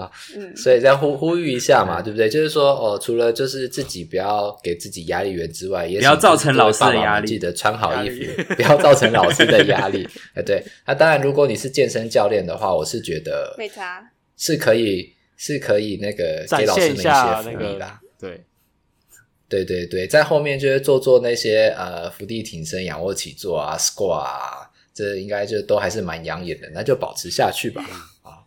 [0.00, 2.28] 啊，嗯，所以再呼呼吁一下嘛，对不对？
[2.28, 10.06] 就是说，哦，除了就是自己不要给自己压力源之外，也不要造成老师的压力，记得穿好衣服， 不要造成老师的压力。
[10.34, 17.10] 哎，对，那当然，如果你是健身教练的话，我是觉得没差，是可以，是可以那个给老师们一些
[17.42, 18.00] 福利啦。
[18.18, 18.44] 对，
[19.48, 27.82] 对对对，在后面就是做做那些呃伏地挺身、仰卧起坐啊、squat 啊，这应该就都还是蛮养眼的，那就保持下去吧。
[28.22, 28.42] 啊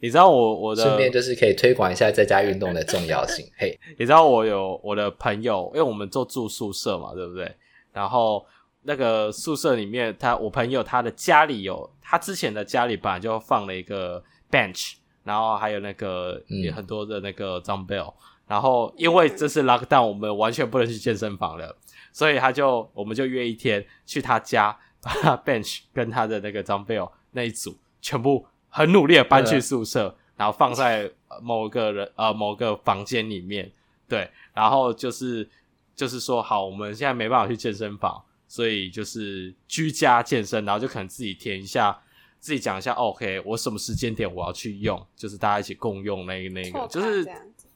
[0.00, 3.48] 你知道我我的顺便就是可以推广一下在家运动的重要性。
[3.56, 7.50] 嘿，你知道我有我的朋友，因为我们都住宿舍嘛，对不对？
[7.90, 8.44] 然后
[8.82, 18.12] 那个宿舍里面，他我朋友他的家里有，他之前的家里本来就放了一个 bench，然后还有那个也很多的那个嗯。
[18.46, 21.76] 然后因为这是 lockdown，我们完全不能去健身房了，
[22.12, 28.46] 所以他就我们就约一天去他家，把他 bench 跟他的那个 dumbbell 那一组全部。
[28.76, 31.08] 很努力的搬去宿舍，嗯、然后放在
[31.40, 33.70] 某个人 呃某个房间里面，
[34.08, 35.48] 对，然后就是
[35.94, 41.96] 就是说好，我们现在没办法去健身房，所以就是居家健身，然后就可能自己填一下，
[42.44, 47.24] 自己讲一下，OK，我什么时间点我要去用，就是大家一起共用那个那个，就是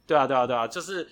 [0.06, 1.08] 对啊对啊对啊，就是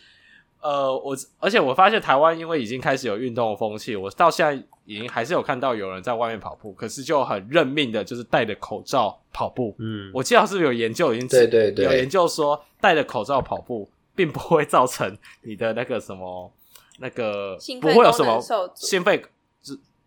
[0.61, 4.63] 呃我而且我发现台湾因为已经开始有运动的风气，我到现在。
[4.89, 9.75] 已经还是有看到有人在外面跑步，可是就很认命的，就是戴着口罩跑步。
[9.81, 16.53] 嗯，我记得是不是有研究已经对对对，有研究说戴着口罩跑步并不会造成你的那个什么
[17.01, 18.41] 那个不会有什么
[18.77, 19.21] 心肺。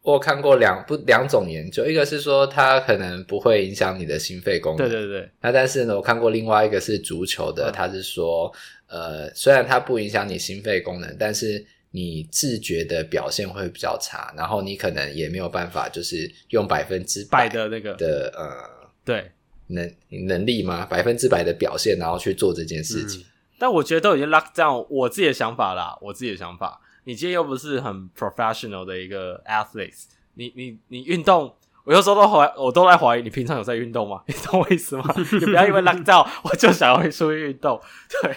[0.02, 4.90] 我看过两不两种研究，一个是说它可能不会影响你的心肺功能。
[4.90, 5.30] 对对对。
[5.42, 8.54] 那但是呢，我看过另外一个是足球的，他、嗯、是说
[8.88, 11.66] 呃，虽然它不影响你心肺功能，但是。
[11.92, 19.32] 你自觉的表现会比较差，然后你可能也没有办法，就是用百分之百的那个的呃，对
[19.66, 19.92] 能
[20.28, 20.86] 能力吗？
[20.86, 23.22] 百分之百的表现，然后去做这件事情。
[23.22, 23.26] 嗯、
[23.58, 26.80] 但我觉得都已经 lock down 我自己的想法啦，我自己的想法。
[27.06, 34.22] 你今天又不是很 professional 的一个 athletes，你你你运动，我有时候都怀，我都在怀疑你平常有在运动吗？
[34.28, 35.06] 你懂我意思吗？
[35.16, 37.82] 你不要因为 lock down 我就想要出去运动，
[38.22, 38.36] 对。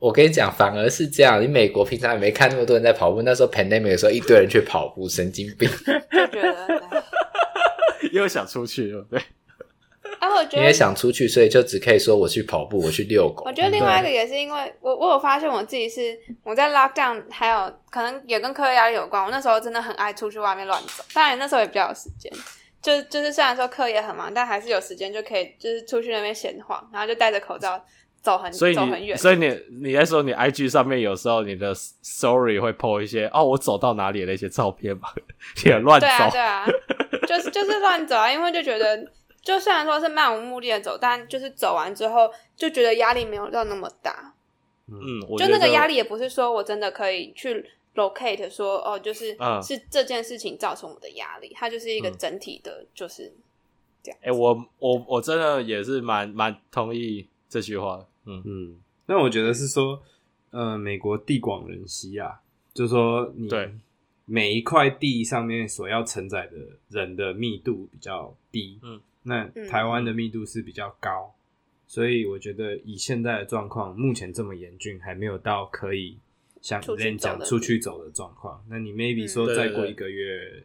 [0.00, 1.42] 我跟你讲，反而是这样。
[1.42, 5.68] 你美国平常也没看那么多人在跑步，那时候 pandemic 的时候，一堆人去跑步，神经病。
[5.68, 7.04] 就觉得
[8.12, 9.20] 又想出去，对不对？
[10.20, 13.44] 啊，我觉得你也想出去，所以就只可以说我去跑步，我去遛狗。
[13.46, 19.24] 我觉得另外一个也是因为我，我有发现我自己是我在 lockdown，还有可能也跟课业压力有关。
[19.24, 22.32] 我那时候真的很爱出去外面乱走，当然那时候也比较有时间。
[22.80, 27.84] 就就是虽然说课也很忙，但还是有时间就可以就是出去那边闲晃，然后就戴着口罩。
[28.20, 29.48] 走很所以你走很远，所以你
[29.80, 35.14] 你在说你 IG 上面有时候你的 story 会 po 一些哦，我走到哪里的一些照片吧，
[35.64, 36.66] 也乱走，对啊，对啊，
[37.28, 38.96] 就是就是乱走啊，因为就觉得，
[39.48, 44.34] 就虽然说是漫无目的的走，但就是走完之后就觉得压力没有到那么大，
[44.88, 53.32] 嗯，就那个压力也不是说我真的可以去 locate 说哦，就是、嗯、是这件事情造成我的压力，它就是一个整体的，就是
[54.02, 54.20] 这样。
[54.20, 57.26] 哎、欸，我我我真的也是蛮蛮同意。
[57.50, 60.02] 这句话，嗯嗯，那我觉得是说，
[60.50, 62.42] 呃，美国地广人稀啊，
[62.74, 63.74] 就是说，你对
[64.26, 66.58] 每一块地上面所要承载的
[66.90, 71.38] 人的密度比较低，嗯，那台湾的密度是比较高，嗯，
[71.86, 76.18] 所以我觉得以现在的状况，目前这么严峻，还没有到可以
[76.62, 78.64] 像你前讲出去走的状况。
[78.68, 80.64] 那你 maybe 说再过一个月，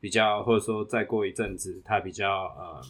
[0.00, 2.80] 比较，或者说再过一阵子，它比较呃。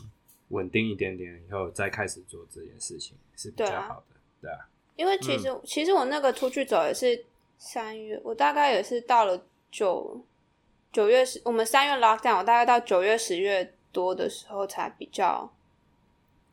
[0.50, 4.58] 稳定一点点以后再开始做这件事情是比较好的，对啊。
[4.96, 7.24] 因为其实、嗯、其实我那个出去走也是
[7.56, 10.20] 三月，我大概也是到了九
[10.92, 15.50] 九月十，我们三月 lockdown，我大概到九月十月多的时候才比较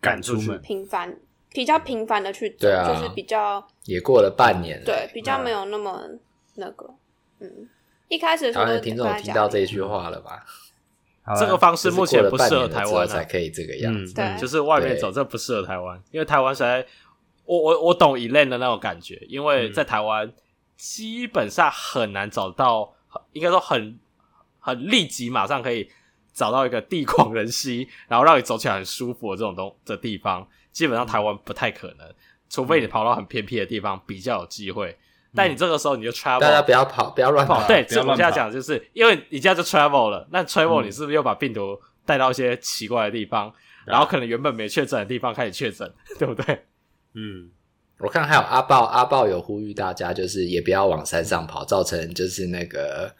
[0.01, 1.17] 敢出门，频繁
[1.49, 6.03] 比较频繁的去走，啊，就是比较也过了半年了，对，比较没有那么
[6.55, 6.93] 那个，
[7.39, 7.69] 嗯，
[8.07, 10.43] 一开始的时候台湾的听众听到这一句话了吧？
[11.37, 14.13] 这个方式目前不适合台湾，才可以这个样子。
[14.13, 16.85] 对、嗯，就是外面走，这不适合台湾，因为台湾实在，
[17.43, 20.31] 我我我懂 Elaine 的那种感觉，因为在台湾
[20.77, 22.93] 基本上很难找到，
[23.33, 23.99] 应该说很
[24.57, 25.91] 很立即马上可以
[26.37, 32.07] 找到一个地广人稀， 然后让你走起来很舒服的这种东的地方，基本上台湾不太可能。
[32.47, 34.91] 除非你跑到很偏僻的地方，比较有机会。
[34.91, 37.65] 嗯、但你这个时候你就 travel，大家不要跑，不要乱跑。
[37.67, 43.53] 对，这我现在讲就是，因为你现在就 travel 了，那 travel 你是不是又把病毒带到一些奇怪的地方，嗯、
[43.87, 46.63] 然后可能原本没确诊的地方开始确诊， 对不对？
[47.15, 47.49] 嗯，
[47.97, 53.11] 我看还有阿豹，阿豹有呼吁大家，就是也不要往山上跑，造成就是那个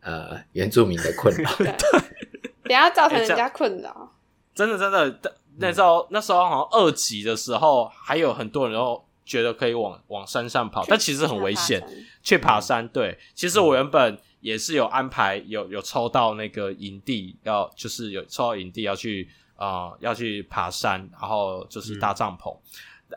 [0.00, 1.50] 呃原住民的困扰，
[2.62, 4.12] 对，不要造成人家困扰。
[4.54, 5.36] 真的，真的。
[5.58, 11.82] 那时候，嗯、那时候好像二级的时候，还有很多人都觉得可以往往山上跑，但其实很危险。
[12.22, 22.56] 去爬山，对，其实我原本也是有安排，有有抽到那个营地，要就是有抽到营地要去啊、呃，要去爬山，然后就是搭帐篷。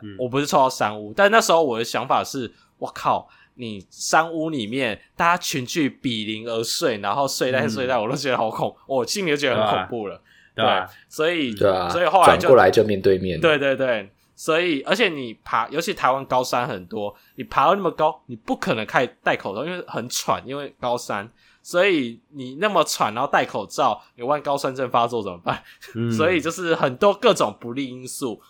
[0.02, 3.26] 嗯、我不是抽到山屋，但那时候我的想法是，我靠，
[3.56, 10.22] 你山屋里面大家群聚比邻而睡，然后睡袋睡袋，我都觉得好恐，我心里就觉得很恐怖了。
[10.54, 10.64] 对，
[11.08, 13.38] 所以对啊，所以后来就转过来就面对面。
[13.38, 21.30] 对对对，所以而且你爬，尤其台湾高山很多，你爬到那么高，你不可能开戴口罩，因为很喘，因为高山，
[21.62, 25.62] 所以你那么喘，然后戴口罩，你万一高山症发作怎么办？
[26.10, 28.40] 所以就是很多各种不利因素，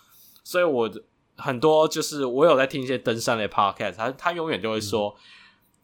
[0.44, 0.88] 所以我
[1.36, 5.20] 很多就是我有在听一些登山的 podcast，他他永远就会说，嗯、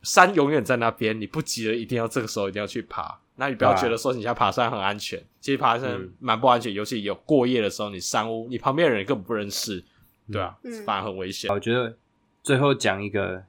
[0.03, 3.19] 山永远在那边，你不急着一定要这个时候一定要去爬。
[3.37, 9.83] 那你不要觉得说你现在爬山很安全，啊、其实爬山蛮不安全，嗯、尤其有过夜的时候，你山屋，你旁边的人根本不认识，
[10.31, 11.51] 对啊，嗯、反而很危险。
[11.51, 11.97] 我觉得
[12.43, 13.43] 最后讲一个，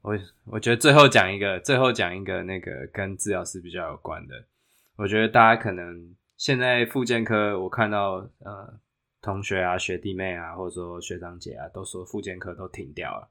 [0.00, 4.42] 我我觉得最后讲一个，最后讲一个那个跟治疗师比较有关的。
[4.96, 8.74] 我觉得大家可能现在复健科，我看到呃
[9.22, 13.30] 同学啊、学弟妹啊，或者说学长姐啊，都说复健科都停掉了。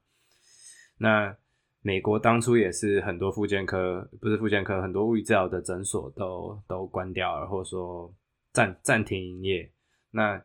[0.97, 1.35] 那
[1.81, 8.13] 美国当初也是很多复健科，不是复健科，很多物理治疗的诊所都都关掉了，或者说
[8.53, 9.69] 暂暂停营业。
[10.11, 10.41] 那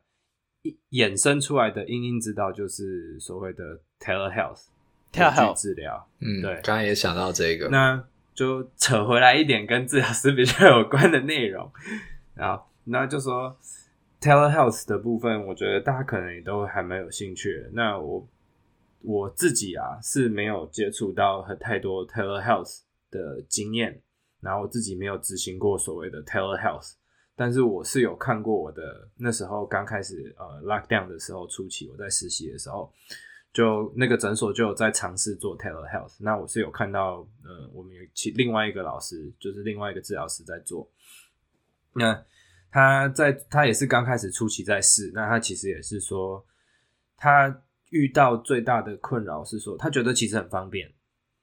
[0.90, 6.08] 衍生出来的因因之道就是所谓的 telehealth，telehealth 治疗。
[6.20, 8.02] 嗯，对，刚刚也想到这个，那
[8.34, 11.70] 就扯回来一点跟治疗师比较有关的内容。
[12.34, 13.56] 然后，那就说
[14.26, 17.70] telehealth 的部分，我觉得大家可能也都还蛮有兴趣的。
[17.72, 18.26] 那我。
[19.02, 24.02] 我自己啊是没有接触到很太多 telehealth 的经验，
[24.40, 26.94] 然后我自己没有执行过所谓的 telehealth，
[27.36, 32.92] 但是我是有看过我的那时候刚开始呃 lockdown 的时候初期我在实习的时候，
[33.52, 40.90] 就那个诊所就有在尝试做 telehealth，那我是有看到呃我们有其另外一个老师就是另外一个治疗师在做，
[41.92, 42.24] 那
[42.76, 46.44] 他在他也是刚开始初期在试，那他其实也是说
[47.16, 47.62] 他。
[47.90, 50.92] 遇到最大的困扰是说，他觉得其实很方便，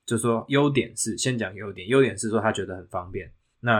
[0.06, 3.32] 就说优点是先讲优点，优点是说他觉得很方便。
[3.62, 3.80] 那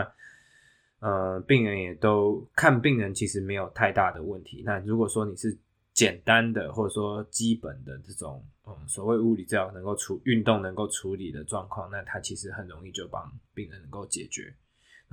[1.00, 4.62] 呃，病人也都看病人其实没有太大的问题。
[4.64, 5.54] 那如果说你是
[5.92, 14.52] 简单的或者说基本的这种嗯所谓物理治疗能够处运动能够处理的状况，那他其实很容易就帮病人能够解决。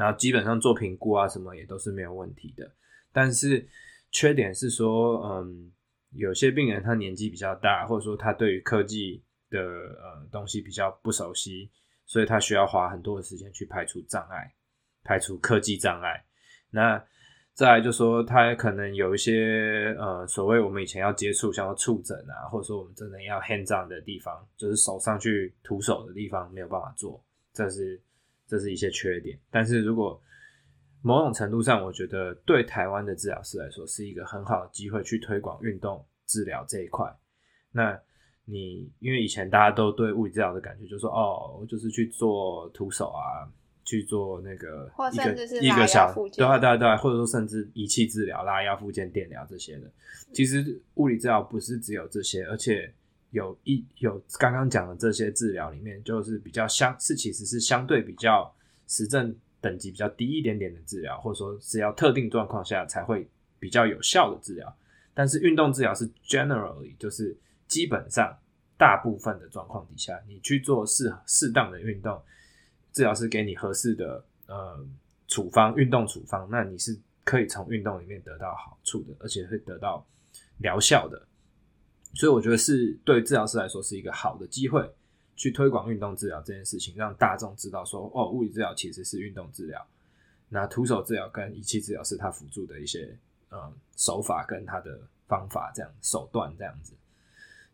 [0.01, 2.71] 然后基本上做评估啊什么也都是没有问题的。
[3.13, 3.67] 但是
[4.11, 5.71] 缺点是说嗯。
[6.13, 11.71] 有些病人他年纪比较大，或者说他对于科技的呃东西比较不熟悉，
[12.05, 14.53] 所以他需要花很多的时间去排除障碍，
[15.05, 16.21] 排除科技障碍。
[16.69, 17.01] 那
[17.53, 27.23] 再来就说他可能有一些呃所谓我们以前要接触像触诊啊，或者说我们真的要 hands on 的地方，就是手上去徒手的地方没有办法做，
[27.53, 27.97] 这是
[28.51, 29.39] 这是一些缺点。
[29.49, 30.21] 但是如果
[31.01, 37.09] 某种程度上，我觉得对台湾的治疗师来说是一个很好的机会，去推广运动治疗这一块。
[37.71, 37.97] 那
[38.43, 43.47] 你因为以前大家都对物理治疗的感觉，就是说哦，就是去做徒手啊，
[43.85, 49.89] 去做那个一个一个小对啊对啊对啊，或者说甚至仪器治疗、拉腰、附件、电疗这些的。
[50.33, 52.93] 其实物理治疗不是只有这些，而且
[53.31, 58.55] 有一有刚刚讲的这些治疗里面，就是比较相是其实是相对比较
[58.87, 59.35] 实证。
[59.61, 63.29] 等级比较低一点点的治疗，或者说是要特定状况下才会
[63.59, 64.75] 比较有效的治疗。
[65.13, 68.35] 但是运动治疗是 generally，就是基本上
[68.75, 72.19] 大部分的状况底下，你去做适适当的运动，
[72.91, 74.83] 治疗师给你合适的呃
[75.27, 80.03] 处方，运动处方，那你是可以从运动里面得到好处的，而且会得到
[80.57, 81.21] 疗效的。
[82.13, 84.89] 所以我觉得是对治疗师来说是一个好的机会。
[85.33, 89.83] 去推广运动治疗这件事情，让大众知道说，哦，物理治疗其实是运动治疗，
[90.49, 93.17] 那徒手治疗跟仪器治疗是它辅助的一些
[93.49, 96.93] 呃手法跟它的方法，这样手段这样子。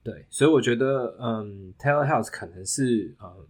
[0.01, 3.45] 对，所以我觉得，嗯，telehealth 可能是嗯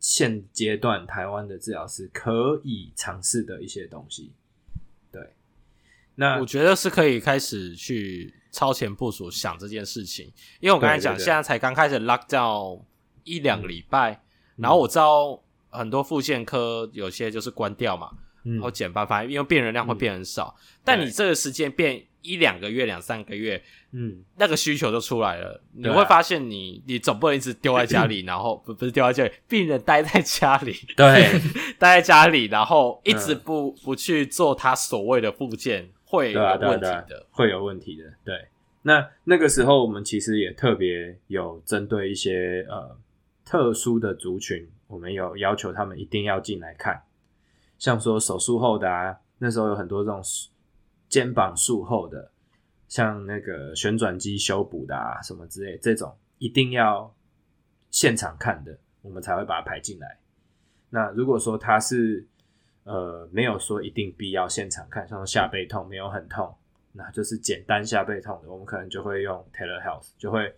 [0.00, 4.32] 现阶段台湾的治疗师可以尝试的一些东西。
[5.12, 5.34] 对，
[6.16, 10.26] 那我觉得是可以开始去超前部署想这件事情，
[10.60, 12.82] 因为我刚才讲，现在才刚开始 lock down
[13.24, 18.10] 一两个礼拜，嗯、然后我知道很多复健科有些就是关掉嘛，
[18.44, 31.40] 嗯、然后减班，反正因为病人量会变很少，嗯、但你这个时间变一两个月、两三个月，嗯，那个需求就出来了，你会发现你你总不能一直丢在家里， 然后不不是丢在家里，病人待在家里，对，
[31.78, 35.88] 待在家里，然后一直不不去做他所谓的复健。
[36.10, 38.12] 会有问题的，对啊对啊，会有问题的。
[38.24, 38.48] 对，
[38.82, 42.98] 那那个时候我们其实也特别有针对一些呃
[43.44, 47.00] 特殊的族群，我们有要求他们一定要进来看，
[47.78, 50.20] 像说手术后的啊，那时候有很多这种
[51.08, 52.32] 肩膀术后的，
[52.88, 57.14] 像那个旋转机修补的啊什么之类，这种一定要
[57.92, 60.18] 现场看的，我们才会把它排进来。
[60.90, 62.26] 那如果说他是
[62.84, 66.52] 呃，没有说一定必要现场看，像下背痛没有很痛，
[66.92, 70.52] 那就是简单下背痛的，我们可能就会用 telehealth，就会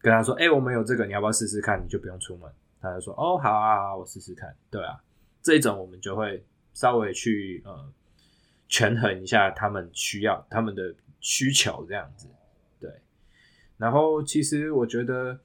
[0.00, 1.82] 跟他说，哎、我们有这个，你要不要试试看？
[1.82, 2.50] 你就不用出门，
[2.80, 5.00] 他就说，哦，好啊，好，我试试看，对啊，
[5.40, 7.92] 这一种我们就会稍微去呃
[8.68, 12.28] 权衡一下他们需要他们的需求这样子，
[12.80, 12.90] 对。
[13.76, 15.38] 然后其实我觉得，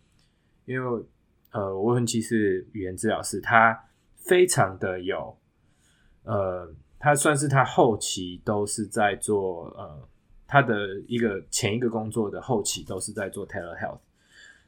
[0.65, 1.05] 因为
[1.51, 5.37] 呃，我很其实语言治疗师，他非常的有。
[6.23, 10.07] 呃，他算是他后期都是在做呃，
[10.47, 13.99] 他的一个前一个工作的后期都是在做 telehealth。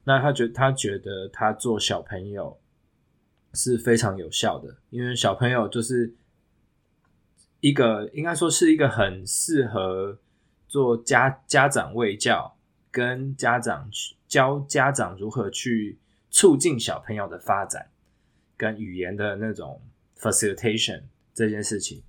[0.03, 2.59] 那他觉他觉得他做小朋友
[3.53, 6.13] 是非常有效的，因为小朋友就是
[7.61, 10.19] 一个应该说是一个很适合
[10.67, 12.55] 做家家长卫教
[12.91, 13.89] 跟家长
[14.27, 15.97] 教家长如何去
[16.29, 17.87] 促进小朋友的发展
[18.57, 19.81] 跟语言的那种
[20.19, 21.01] facilitation。
[21.35, 22.01] 这件事情，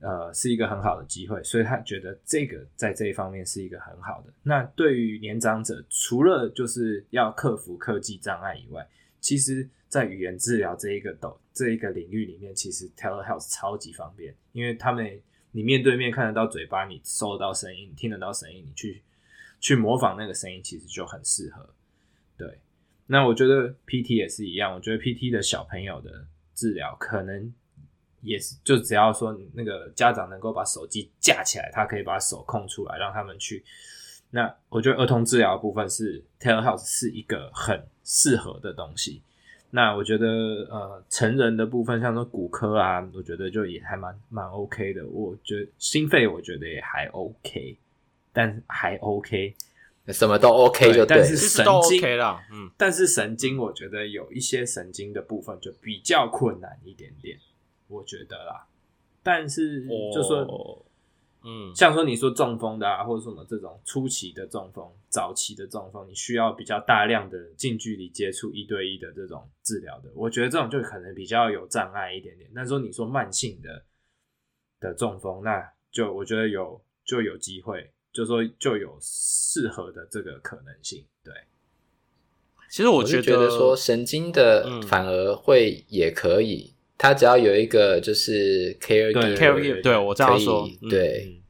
[0.00, 4.32] 呃，是一个很好的机会，所以他觉得这个在这一方面是一个很好的。
[4.42, 8.86] 那对于年长者，除了就是要克服科技障碍以外，
[9.18, 15.18] 其实，在语言治疗这一个斗这一个领域里面，其实 telehealth 超级方便，因为他们
[15.52, 19.02] 你面对面看得到嘴巴，你收得到声音，听得到声音，你去
[19.58, 21.74] 去模仿那个声音，其实就很适合。
[22.36, 22.60] 对，
[23.06, 27.54] 那我觉得 PT 也是一样，我觉得 PT 的小朋友的治疗可能。
[28.22, 33.64] 也是，就只要说那个家长能够把手机架起来，他可以把手空出来，让他们去。
[34.30, 39.22] 那我觉得儿童治疗部分是 telehealth 是一个很适合的东西。
[39.72, 40.26] 那我觉得
[40.70, 45.06] 呃成人的部分，像说骨科啊，我觉得就也还蛮蛮 OK 的。
[45.06, 47.76] 我觉得心肺我觉得也还 OK，
[48.32, 49.54] 但还 OK，
[50.08, 51.18] 什么都 OK 就对。
[51.18, 57.38] 但是神经 OK 啦，嗯，但是神经我觉得有一些神经的部分就比较困难一点点。
[57.90, 58.66] 我觉得啦，
[59.22, 59.84] 但是
[60.14, 60.78] 就说，oh,
[61.42, 72.48] 嗯，像说你说中风的啊，或者什么这种初期的中风、早期的中风，你需要比较大量的近距离接触、一对一的这种治疗的，我觉得这种就可能比较有障碍一点点。
[72.54, 73.82] 但是说你说慢性的
[74.78, 81.04] 的中风，那就我觉得有就有机会，就说就有适合的这个可能性。
[81.24, 81.34] 对，
[82.68, 86.74] 其实我觉得，觉得说神经的反而会也可以。
[87.02, 91.40] 他只要有一个就是 care 对对我这样说，对，嗯、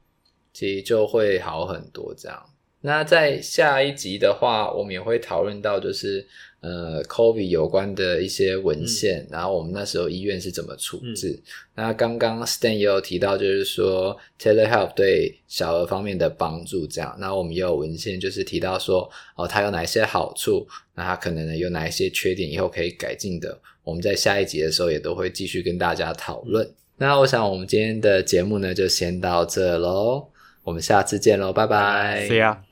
[0.53, 2.15] 其实就会好很多。
[2.17, 2.41] 这样，
[2.81, 6.25] 那在下一集的话，我们也会讨论到就是
[6.61, 11.29] 呃，COVID 有关的一些文献，嗯、然后我们那时候医院是怎么处置。
[11.29, 11.41] 嗯、
[11.75, 16.87] 那刚刚 Stan 也有提到，就是说 telehealth 对小儿方面的帮助。
[16.87, 23.59] 这样，那我们也有文献就是提到说，哦，它有哪些好处，那它可能有哪一些缺点，以后可以改进的。
[23.83, 26.67] 我们在下一集的时候也都会继续跟大家讨论。
[26.97, 30.27] 那我想我们今天的节目呢，就先到这喽。
[30.63, 32.27] 我们下次见喽，拜拜。
[32.27, 32.70] See ya。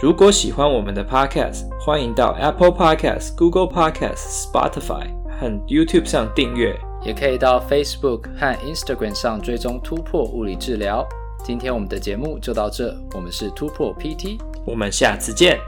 [0.00, 5.08] 如果喜欢我们的 Podcast，欢迎到 Apple Podcast、Google Podcast、Spotify
[5.40, 11.04] 和 YouTube 上订阅，也可以到 Facebook 和 Instagram 上追踪突破物理治疗。
[11.44, 15.58] 今天我们的节目就到这，我们是突破 PT，我们下次见。